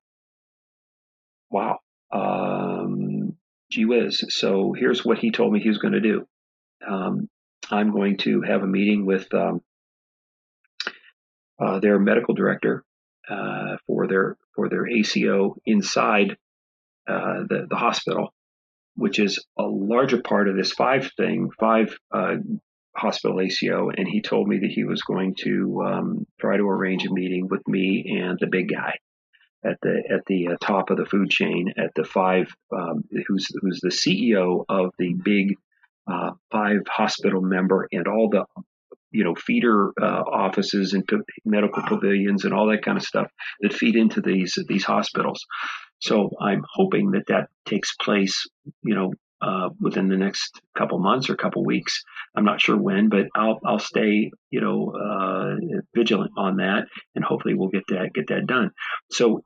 [1.50, 1.78] "Wow,
[2.12, 3.36] um,
[3.70, 6.26] gee whiz!" So here's what he told me he was going to do.
[6.86, 7.28] Um,
[7.70, 9.60] I'm going to have a meeting with um,
[11.60, 12.84] uh, their medical director
[13.28, 16.36] uh, for their for their ACO inside
[17.06, 18.32] uh, the the hospital,
[18.98, 22.34] which is a larger part of this five thing, five uh,
[22.96, 27.06] hospital ACO, and he told me that he was going to um, try to arrange
[27.06, 28.92] a meeting with me and the big guy
[29.64, 33.48] at the at the uh, top of the food chain at the five, um, who's
[33.60, 35.54] who's the CEO of the big
[36.10, 38.44] uh, five hospital member and all the
[39.12, 41.08] you know feeder uh, offices and
[41.44, 43.28] medical pavilions and all that kind of stuff
[43.60, 45.46] that feed into these these hospitals.
[46.00, 48.46] So I'm hoping that that takes place,
[48.82, 52.02] you know, uh, within the next couple months or couple weeks.
[52.36, 55.54] I'm not sure when, but I'll I'll stay, you know, uh,
[55.94, 58.70] vigilant on that, and hopefully we'll get that get that done.
[59.10, 59.42] So,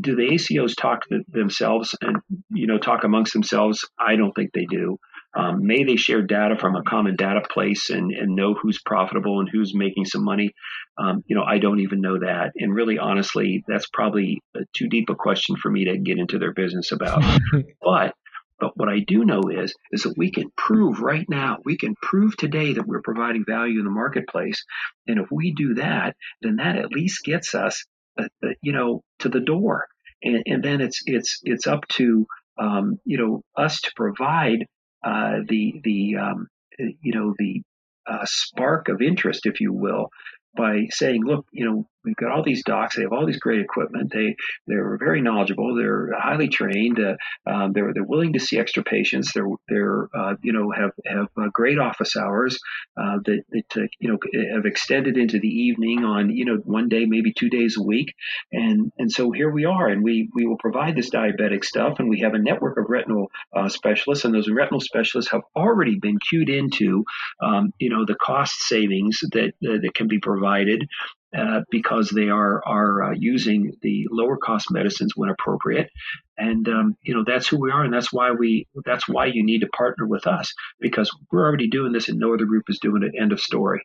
[0.00, 2.16] do the ACOs talk to themselves and
[2.50, 3.86] you know talk amongst themselves?
[3.98, 4.98] I don't think they do.
[5.36, 9.40] Um, may they share data from a common data place and, and know who's profitable
[9.40, 10.52] and who's making some money?
[10.96, 12.52] Um, you know, I don't even know that.
[12.56, 14.42] And really, honestly, that's probably
[14.74, 17.22] too deep a question for me to get into their business about.
[17.82, 18.14] but
[18.58, 21.94] but what I do know is is that we can prove right now, we can
[22.02, 24.64] prove today that we're providing value in the marketplace.
[25.06, 27.84] And if we do that, then that at least gets us,
[28.18, 29.86] uh, uh, you know, to the door.
[30.22, 32.26] And, and then it's it's it's up to
[32.58, 34.66] um, you know, us to provide
[35.04, 37.62] uh, the the um, you know the
[38.08, 40.08] uh, spark of interest, if you will,
[40.56, 42.96] by saying, look, you know, we've got all these docs.
[42.96, 44.12] They have all these great equipment.
[44.12, 44.36] They
[44.66, 45.74] they're very knowledgeable.
[45.74, 46.98] They're highly trained.
[47.00, 47.16] Uh,
[47.50, 49.32] um, they're they're willing to see extra patients.
[49.32, 52.58] They're they're uh, you know have have uh, great office hours
[52.96, 54.18] uh, that that uh, you know
[54.54, 58.14] have extended into the evening on you know one day maybe two days a week.
[58.52, 62.08] And and so here we are, and we we will provide this diabetic stuff, and
[62.08, 66.18] we have a network of retinal uh, specialists, and those retinal specialists have already been
[66.18, 67.04] cued into
[67.42, 70.88] um, you know the cost savings that that can be provided
[71.36, 75.90] uh, because they are are uh, using the lower cost medicines when appropriate,
[76.38, 79.44] and um, you know that's who we are, and that's why we that's why you
[79.44, 82.78] need to partner with us because we're already doing this, and no other group is
[82.78, 83.12] doing it.
[83.20, 83.82] End of story.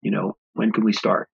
[0.00, 1.28] You know when can we start?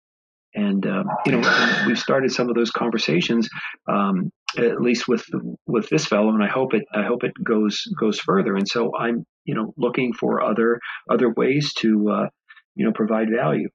[0.56, 3.48] And um, you know we've started some of those conversations,
[3.88, 5.24] um, at least with
[5.68, 8.56] with this fellow, and I hope it I hope it goes goes further.
[8.56, 10.80] And so I'm you know looking for other
[11.12, 12.28] other ways to uh,
[12.74, 13.70] you know provide value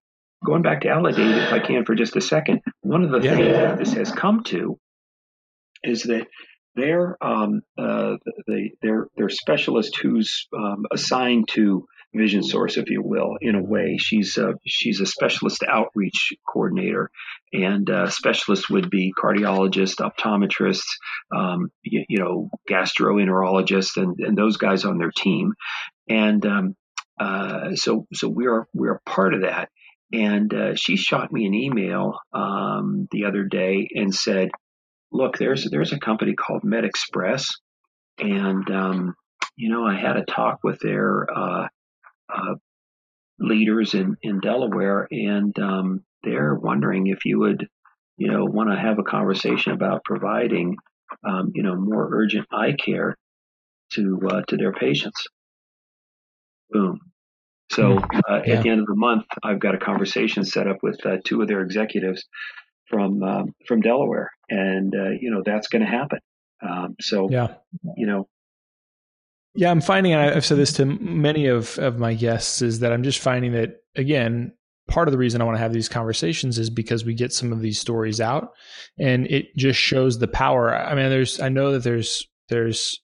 [0.44, 3.36] going back to Aledade, if I can for just a second, one of the yeah.
[3.36, 4.78] things that this has come to
[5.84, 6.26] is that
[6.74, 8.16] they're um, uh,
[8.46, 13.62] the, their their specialist who's um, assigned to Vision Source, if you will, in a
[13.62, 13.96] way.
[13.98, 17.10] She's a, she's a specialist outreach coordinator,
[17.52, 20.84] and uh, specialists would be cardiologists, optometrists,
[21.34, 25.54] um, you, you, know, gastroenterologists, and, and those guys on their team.
[26.08, 26.76] And um,
[27.18, 29.70] uh, so so we are we are part of that.
[30.12, 34.50] And uh, she shot me an email um, the other day and said,
[35.12, 37.46] "Look, there's there's a company called MedExpress,
[38.18, 39.14] and um,
[39.56, 41.68] you know I had a talk with their uh,
[42.34, 42.54] uh,
[43.38, 47.68] leaders in in Delaware, and um, they're wondering if you would,
[48.18, 50.76] you know, want to have a conversation about providing,
[51.26, 53.16] um, you know, more urgent eye care
[53.92, 55.26] to uh, to their patients."
[56.70, 57.11] Boom.
[57.72, 58.20] So hmm.
[58.28, 58.54] uh, yeah.
[58.54, 61.42] at the end of the month, I've got a conversation set up with uh, two
[61.42, 62.24] of their executives
[62.88, 66.18] from um, from Delaware, and uh, you know that's going to happen.
[66.62, 67.54] Um, so yeah,
[67.96, 68.28] you know.
[69.54, 72.90] Yeah, I'm finding, and I've said this to many of, of my guests, is that
[72.90, 74.54] I'm just finding that, again,
[74.88, 77.52] part of the reason I want to have these conversations is because we get some
[77.52, 78.52] of these stories out
[78.98, 80.74] and it just shows the power.
[80.74, 83.01] I mean, there's, I know that there's, there's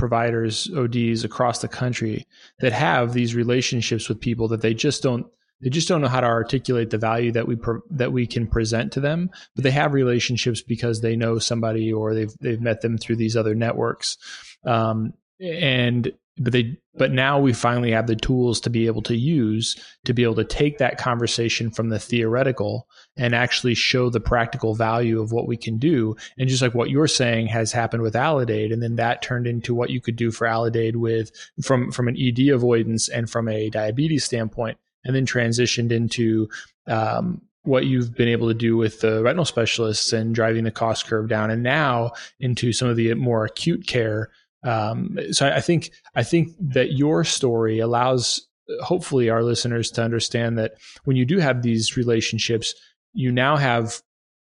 [0.00, 2.26] providers, ODs across the country
[2.60, 5.26] that have these relationships with people that they just don't
[5.62, 8.46] they just don't know how to articulate the value that we pro- that we can
[8.46, 12.80] present to them but they have relationships because they know somebody or they've they've met
[12.80, 14.16] them through these other networks.
[14.64, 16.10] Um, and
[16.40, 20.12] but they but now we finally have the tools to be able to use to
[20.12, 25.20] be able to take that conversation from the theoretical and actually show the practical value
[25.20, 26.16] of what we can do.
[26.38, 29.74] And just like what you're saying has happened with Aledade and then that turned into
[29.74, 31.30] what you could do for Aledade with
[31.62, 36.48] from from an ed avoidance and from a diabetes standpoint and then transitioned into
[36.86, 41.06] um, what you've been able to do with the retinal specialists and driving the cost
[41.06, 44.30] curve down and now into some of the more acute care
[44.62, 48.46] um, so I think I think that your story allows
[48.82, 52.74] hopefully our listeners to understand that when you do have these relationships,
[53.12, 54.00] you now have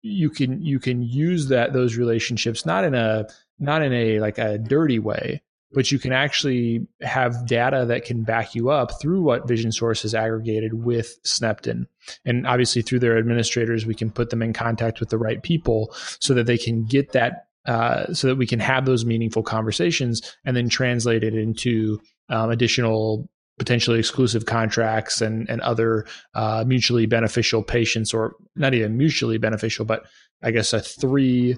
[0.02, 3.26] you can you can use that those relationships not in a
[3.58, 5.42] not in a like a dirty way,
[5.72, 10.02] but you can actually have data that can back you up through what Vision Source
[10.02, 11.86] has aggregated with Snepton.
[12.24, 15.94] And obviously through their administrators, we can put them in contact with the right people
[16.20, 20.36] so that they can get that uh, so that we can have those meaningful conversations
[20.44, 21.98] and then translate it into
[22.28, 28.96] um, additional potentially exclusive contracts and and other uh, mutually beneficial patients or not even
[28.96, 30.04] mutually beneficial but
[30.42, 31.56] i guess a three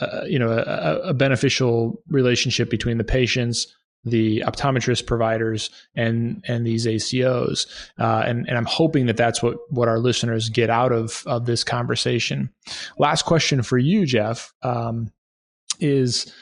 [0.00, 3.72] uh, you know a, a, beneficial relationship between the patients
[4.04, 7.66] the optometrist providers and and these ACOs
[7.98, 11.46] uh, and and I'm hoping that that's what what our listeners get out of of
[11.46, 12.50] this conversation.
[12.98, 14.52] Last question for you, Jeff.
[14.62, 15.10] Um,
[15.80, 16.32] is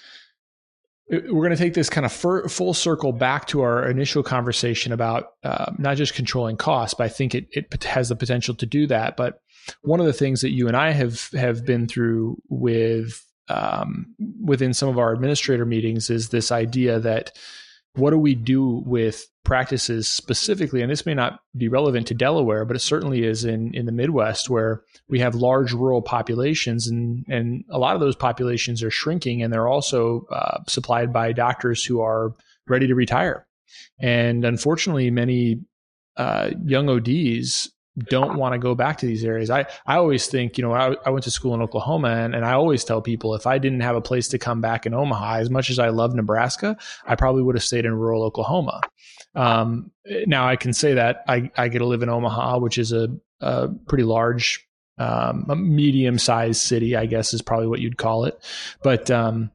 [1.09, 5.35] we're going to take this kind of full circle back to our initial conversation about
[5.45, 8.89] uh, not just controlling costs, but I think it, it has the potential to do
[8.89, 9.17] that.
[9.17, 9.41] But
[9.83, 14.75] one of the things that you and I have have been through with um, within
[14.75, 17.31] some of our administrator meetings is this idea that
[17.97, 22.65] what do we do with practices specifically, and this may not be relevant to Delaware,
[22.65, 27.25] but it certainly is in, in the Midwest where we have large rural populations, and,
[27.29, 31.85] and a lot of those populations are shrinking, and they're also uh, supplied by doctors
[31.85, 32.35] who are
[32.69, 33.47] ready to retire.
[33.99, 35.61] And unfortunately, many
[36.17, 39.49] uh, young ODs don't want to go back to these areas.
[39.49, 42.45] I, I always think, you know, I, I went to school in Oklahoma and, and
[42.45, 45.37] I always tell people if I didn't have a place to come back in Omaha,
[45.37, 46.77] as much as I love Nebraska,
[47.07, 48.83] I probably would have stayed in rural Oklahoma.
[49.35, 49.91] Um,
[50.27, 53.09] now I can say that I, I get to live in Omaha, which is a,
[53.41, 54.67] a pretty large,
[54.99, 58.39] um, medium sized city, I guess is probably what you'd call it.
[58.83, 59.51] But, um,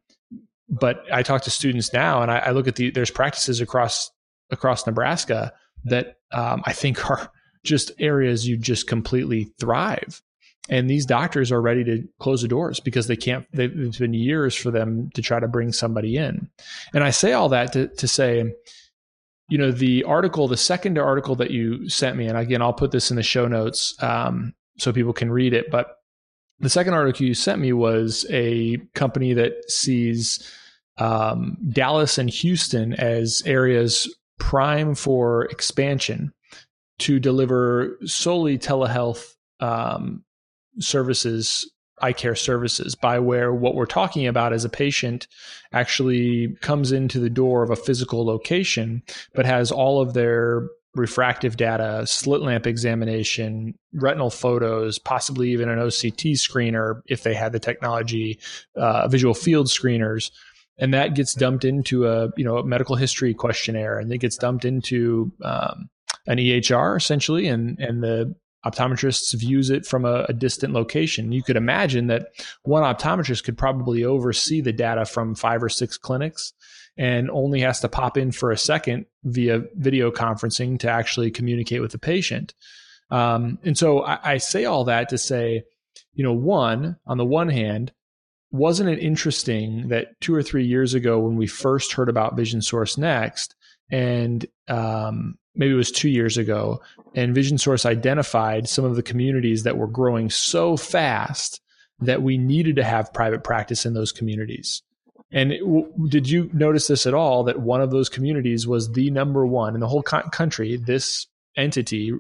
[0.68, 4.10] but I talk to students now and I, I look at the, there's practices across,
[4.50, 5.54] across Nebraska
[5.86, 7.32] that, um, I think are,
[7.64, 10.22] just areas you just completely thrive.
[10.70, 14.56] And these doctors are ready to close the doors because they can't, it's been years
[14.56, 16.50] for them to try to bring somebody in.
[16.94, 18.54] And I say all that to, to say,
[19.50, 22.92] you know, the article, the second article that you sent me, and again, I'll put
[22.92, 25.70] this in the show notes um, so people can read it.
[25.70, 25.98] But
[26.60, 30.48] the second article you sent me was a company that sees
[31.00, 36.32] um, Dallas and Houston as areas prime for expansion
[37.02, 40.24] to deliver solely telehealth um,
[40.80, 45.28] services, eye care services, by where what we're talking about as a patient
[45.74, 49.02] actually comes into the door of a physical location,
[49.34, 55.80] but has all of their refractive data, slit lamp examination, retinal photos, possibly even an
[55.80, 58.38] OCT screener if they had the technology,
[58.76, 60.30] uh, visual field screeners.
[60.78, 64.38] And that gets dumped into a you know a medical history questionnaire, and it gets
[64.38, 65.90] dumped into um,
[66.28, 68.36] an EHR essentially, and and the
[68.66, 71.32] optometrists views it from a, a, distant location.
[71.32, 72.28] You could imagine that
[72.64, 76.54] one optometrist could probably oversee the data from five or six clinics
[76.98, 81.82] and only has to pop in for a second via video conferencing to actually communicate
[81.82, 82.54] with the patient.
[83.10, 85.64] Um, and so I, I say all that to say,
[86.14, 87.92] you know, one, on the one hand,
[88.52, 92.62] wasn't it interesting that two or three years ago when we first heard about Vision
[92.62, 93.56] Source Next
[93.92, 96.82] and um, maybe it was two years ago,
[97.14, 101.62] and Vision Source identified some of the communities that were growing so fast
[102.00, 104.82] that we needed to have private practice in those communities.
[105.32, 105.62] And it,
[106.10, 107.44] did you notice this at all?
[107.44, 110.78] That one of those communities was the number one in the whole co- country.
[110.78, 112.12] This entity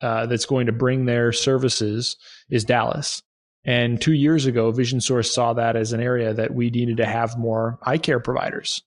[0.00, 2.16] uh, that's going to bring their services
[2.50, 3.22] is Dallas.
[3.64, 7.06] And two years ago, Vision Source saw that as an area that we needed to
[7.06, 8.82] have more eye care providers.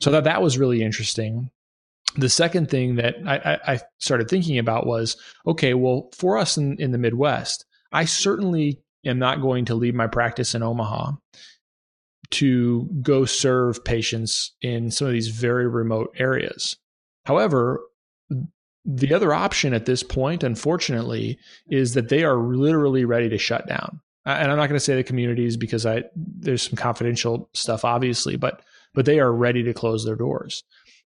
[0.00, 1.50] So that that was really interesting
[2.16, 6.80] the second thing that I, I, started thinking about was okay, well, for us in,
[6.80, 11.12] in the Midwest, I certainly am not going to leave my practice in Omaha
[12.32, 16.76] to go serve patients in some of these very remote areas.
[17.24, 17.80] However,
[18.84, 21.38] the other option at this point, unfortunately,
[21.68, 24.00] is that they are literally ready to shut down.
[24.24, 28.36] And I'm not going to say the communities because I there's some confidential stuff, obviously,
[28.36, 28.62] but
[28.92, 30.64] but they are ready to close their doors.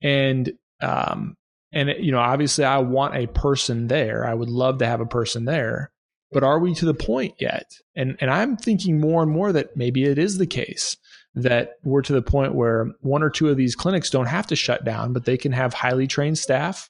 [0.02, 0.52] And
[0.84, 1.36] um,
[1.72, 4.26] and you know, obviously, I want a person there.
[4.26, 5.92] I would love to have a person there.
[6.32, 7.72] But are we to the point yet?
[7.96, 10.98] And and I'm thinking more and more that maybe it is the case
[11.36, 14.56] that we're to the point where one or two of these clinics don't have to
[14.56, 16.90] shut down, but they can have highly trained staff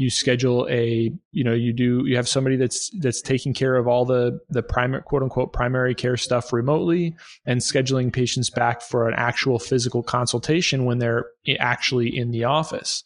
[0.00, 3.86] you schedule a you know you do you have somebody that's that's taking care of
[3.86, 9.06] all the the primary quote unquote primary care stuff remotely and scheduling patients back for
[9.06, 11.26] an actual physical consultation when they're
[11.58, 13.04] actually in the office.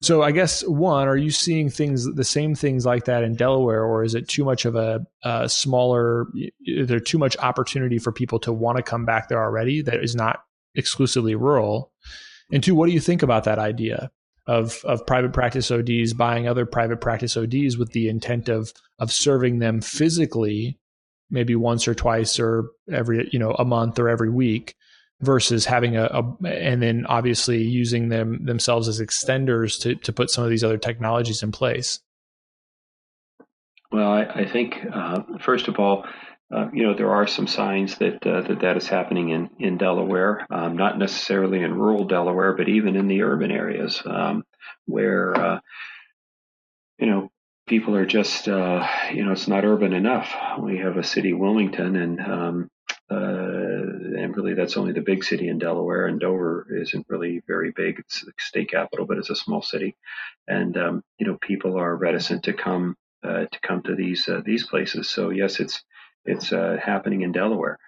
[0.00, 3.82] So i guess one are you seeing things the same things like that in delaware
[3.82, 6.26] or is it too much of a, a smaller
[6.64, 10.04] is there too much opportunity for people to want to come back there already that
[10.04, 10.44] is not
[10.76, 11.90] exclusively rural?
[12.52, 14.12] And two what do you think about that idea
[14.48, 19.12] of of private practice ODs buying other private practice ODs with the intent of of
[19.12, 20.78] serving them physically,
[21.30, 24.74] maybe once or twice or every you know a month or every week,
[25.20, 30.30] versus having a, a and then obviously using them themselves as extenders to to put
[30.30, 32.00] some of these other technologies in place.
[33.92, 36.04] Well, I, I think uh, first of all,
[36.50, 39.76] uh, you know, there are some signs that uh, that that is happening in in
[39.76, 44.44] Delaware, um, not necessarily in rural Delaware, but even in the urban areas um,
[44.86, 45.60] where uh,
[46.98, 47.30] you know
[47.66, 50.34] people are just uh, you know it's not urban enough.
[50.58, 52.70] We have a city, Wilmington, and um,
[53.10, 57.72] uh, and really that's only the big city in Delaware, and Dover isn't really very
[57.72, 57.98] big.
[57.98, 59.96] It's the state capital, but it's a small city,
[60.46, 65.10] and um, you know people are reticent to come to come to these these places.
[65.10, 65.84] So yes, it's
[66.28, 67.78] it's uh, happening in Delaware.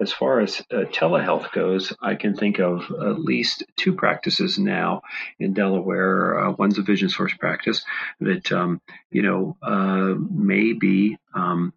[0.00, 5.02] As far as uh, telehealth goes, I can think of at least two practices now
[5.38, 6.40] in Delaware.
[6.40, 7.84] Uh, one's a vision source practice
[8.18, 8.80] that um,
[9.10, 11.74] you know uh, may be um,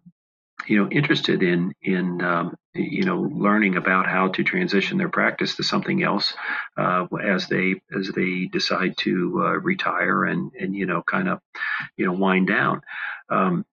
[0.66, 5.56] you know interested in in um, you know learning about how to transition their practice
[5.56, 6.34] to something else
[6.78, 11.40] uh, as they as they decide to uh, retire and and you know kind of
[11.98, 12.80] you know wind down.
[13.28, 13.66] Um,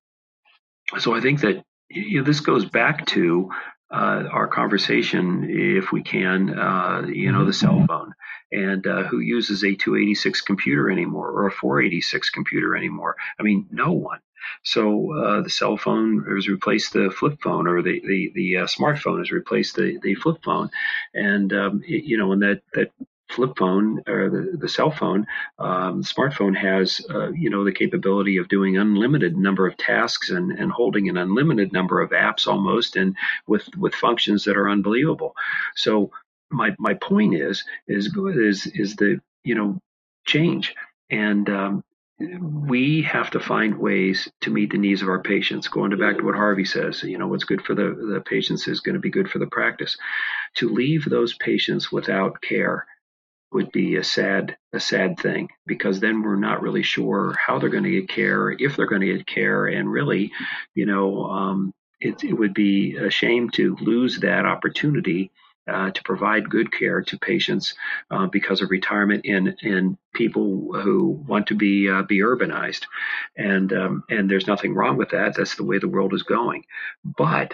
[0.99, 1.63] so I think that
[1.93, 3.49] you know, this goes back to
[3.91, 7.85] uh, our conversation, if we can, uh, you know, the cell mm-hmm.
[7.85, 8.13] phone,
[8.51, 13.18] and uh, who uses a 286 computer anymore or a 486 computer anymore?
[13.39, 14.19] I mean, no one.
[14.63, 18.65] So uh, the cell phone has replaced the flip phone, or the the, the uh,
[18.65, 20.69] smartphone has replaced the, the flip phone,
[21.13, 22.91] and um, you know, and that that
[23.31, 25.25] flip phone or the, the cell phone,
[25.59, 30.51] um, smartphone has uh, you know the capability of doing unlimited number of tasks and,
[30.51, 33.15] and holding an unlimited number of apps almost, and
[33.47, 35.35] with with functions that are unbelievable.
[35.75, 36.11] So
[36.49, 39.79] my my point is is is is the you know
[40.25, 40.75] change
[41.11, 41.83] and um,
[42.19, 45.67] we have to find ways to meet the needs of our patients.
[45.67, 48.79] Going back to what Harvey says, you know, what's good for the, the patients is
[48.79, 49.97] going to be good for the practice.
[50.55, 52.85] To leave those patients without care
[53.51, 57.69] would be a sad a sad thing because then we're not really sure how they're
[57.69, 60.31] going to get care, if they're going to get care, and really,
[60.73, 65.31] you know, um, it, it would be a shame to lose that opportunity
[65.67, 67.75] uh, to provide good care to patients
[68.09, 72.85] uh, because of retirement and and people who want to be uh, be urbanized,
[73.37, 75.35] and um, and there's nothing wrong with that.
[75.35, 76.65] That's the way the world is going,
[77.03, 77.53] but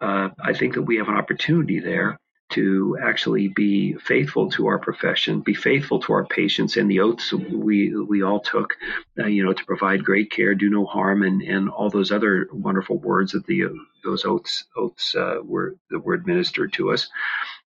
[0.00, 2.18] uh, I think that we have an opportunity there
[2.50, 7.32] to actually be faithful to our profession, be faithful to our patients and the oaths
[7.32, 8.76] we we all took,
[9.18, 12.48] uh, you know, to provide great care, do no harm, and and all those other
[12.52, 13.64] wonderful words that the
[14.04, 17.08] those oaths oaths uh, were that were administered to us.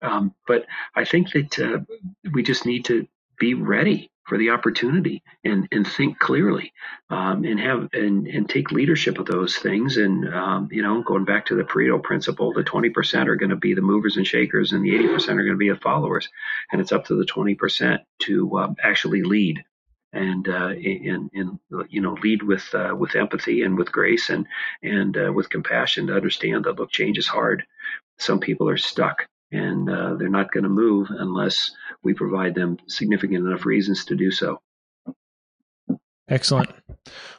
[0.03, 1.79] Um, but I think that uh,
[2.33, 3.07] we just need to
[3.39, 6.73] be ready for the opportunity and, and think clearly
[7.11, 9.97] um, and have and, and take leadership of those things.
[9.97, 13.57] And um, you know going back to the Pareto principle the 20% are going to
[13.57, 16.29] be the movers and shakers and the 80% are going to be the followers.
[16.73, 19.65] And it's up to the 20% to um, actually lead
[20.13, 24.47] and uh, and and you know lead with uh, with empathy and with grace and
[24.83, 27.65] and uh, with compassion to understand that look change is hard.
[28.19, 31.73] Some people are stuck and uh, they're not going to move unless
[32.03, 34.61] we provide them significant enough reasons to do so.
[36.31, 36.71] Excellent.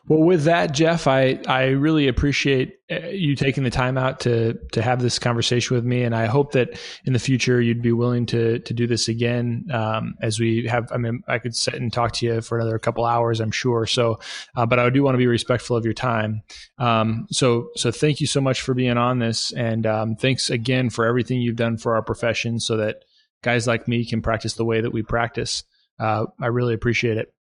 [0.08, 4.56] Well, with that, Jeff, I, I really appreciate uh, you taking the time out to
[4.74, 7.94] to have this conversation with me, and I hope that in the future you'd be
[7.94, 9.68] willing to to do this again.
[9.72, 12.78] Um, as we have, I mean, I could sit and talk to you for another
[12.80, 13.86] couple hours, I'm sure.
[13.86, 14.20] So,
[14.56, 16.42] uh, but I do want to be respectful of your time.
[16.78, 20.90] Um, so, so thank you so much for being on this, and um, thanks again
[20.90, 23.06] for everything you've done for our profession, so that
[23.44, 25.64] guys like me can practice the way that we practice.
[26.00, 27.34] Uh, I really appreciate it.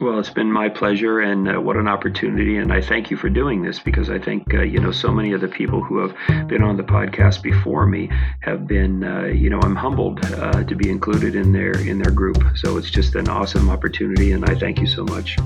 [0.00, 2.56] Well, it's been my pleasure, and uh, what an opportunity.
[2.56, 5.32] And I thank you for doing this because I think, uh, you know, so many
[5.32, 8.08] of the people who have been on the podcast before me
[8.40, 12.12] have been, uh, you know, I'm humbled uh, to be included in their in their
[12.12, 12.42] group.
[12.56, 15.36] So it's just an awesome opportunity, and I thank you so much.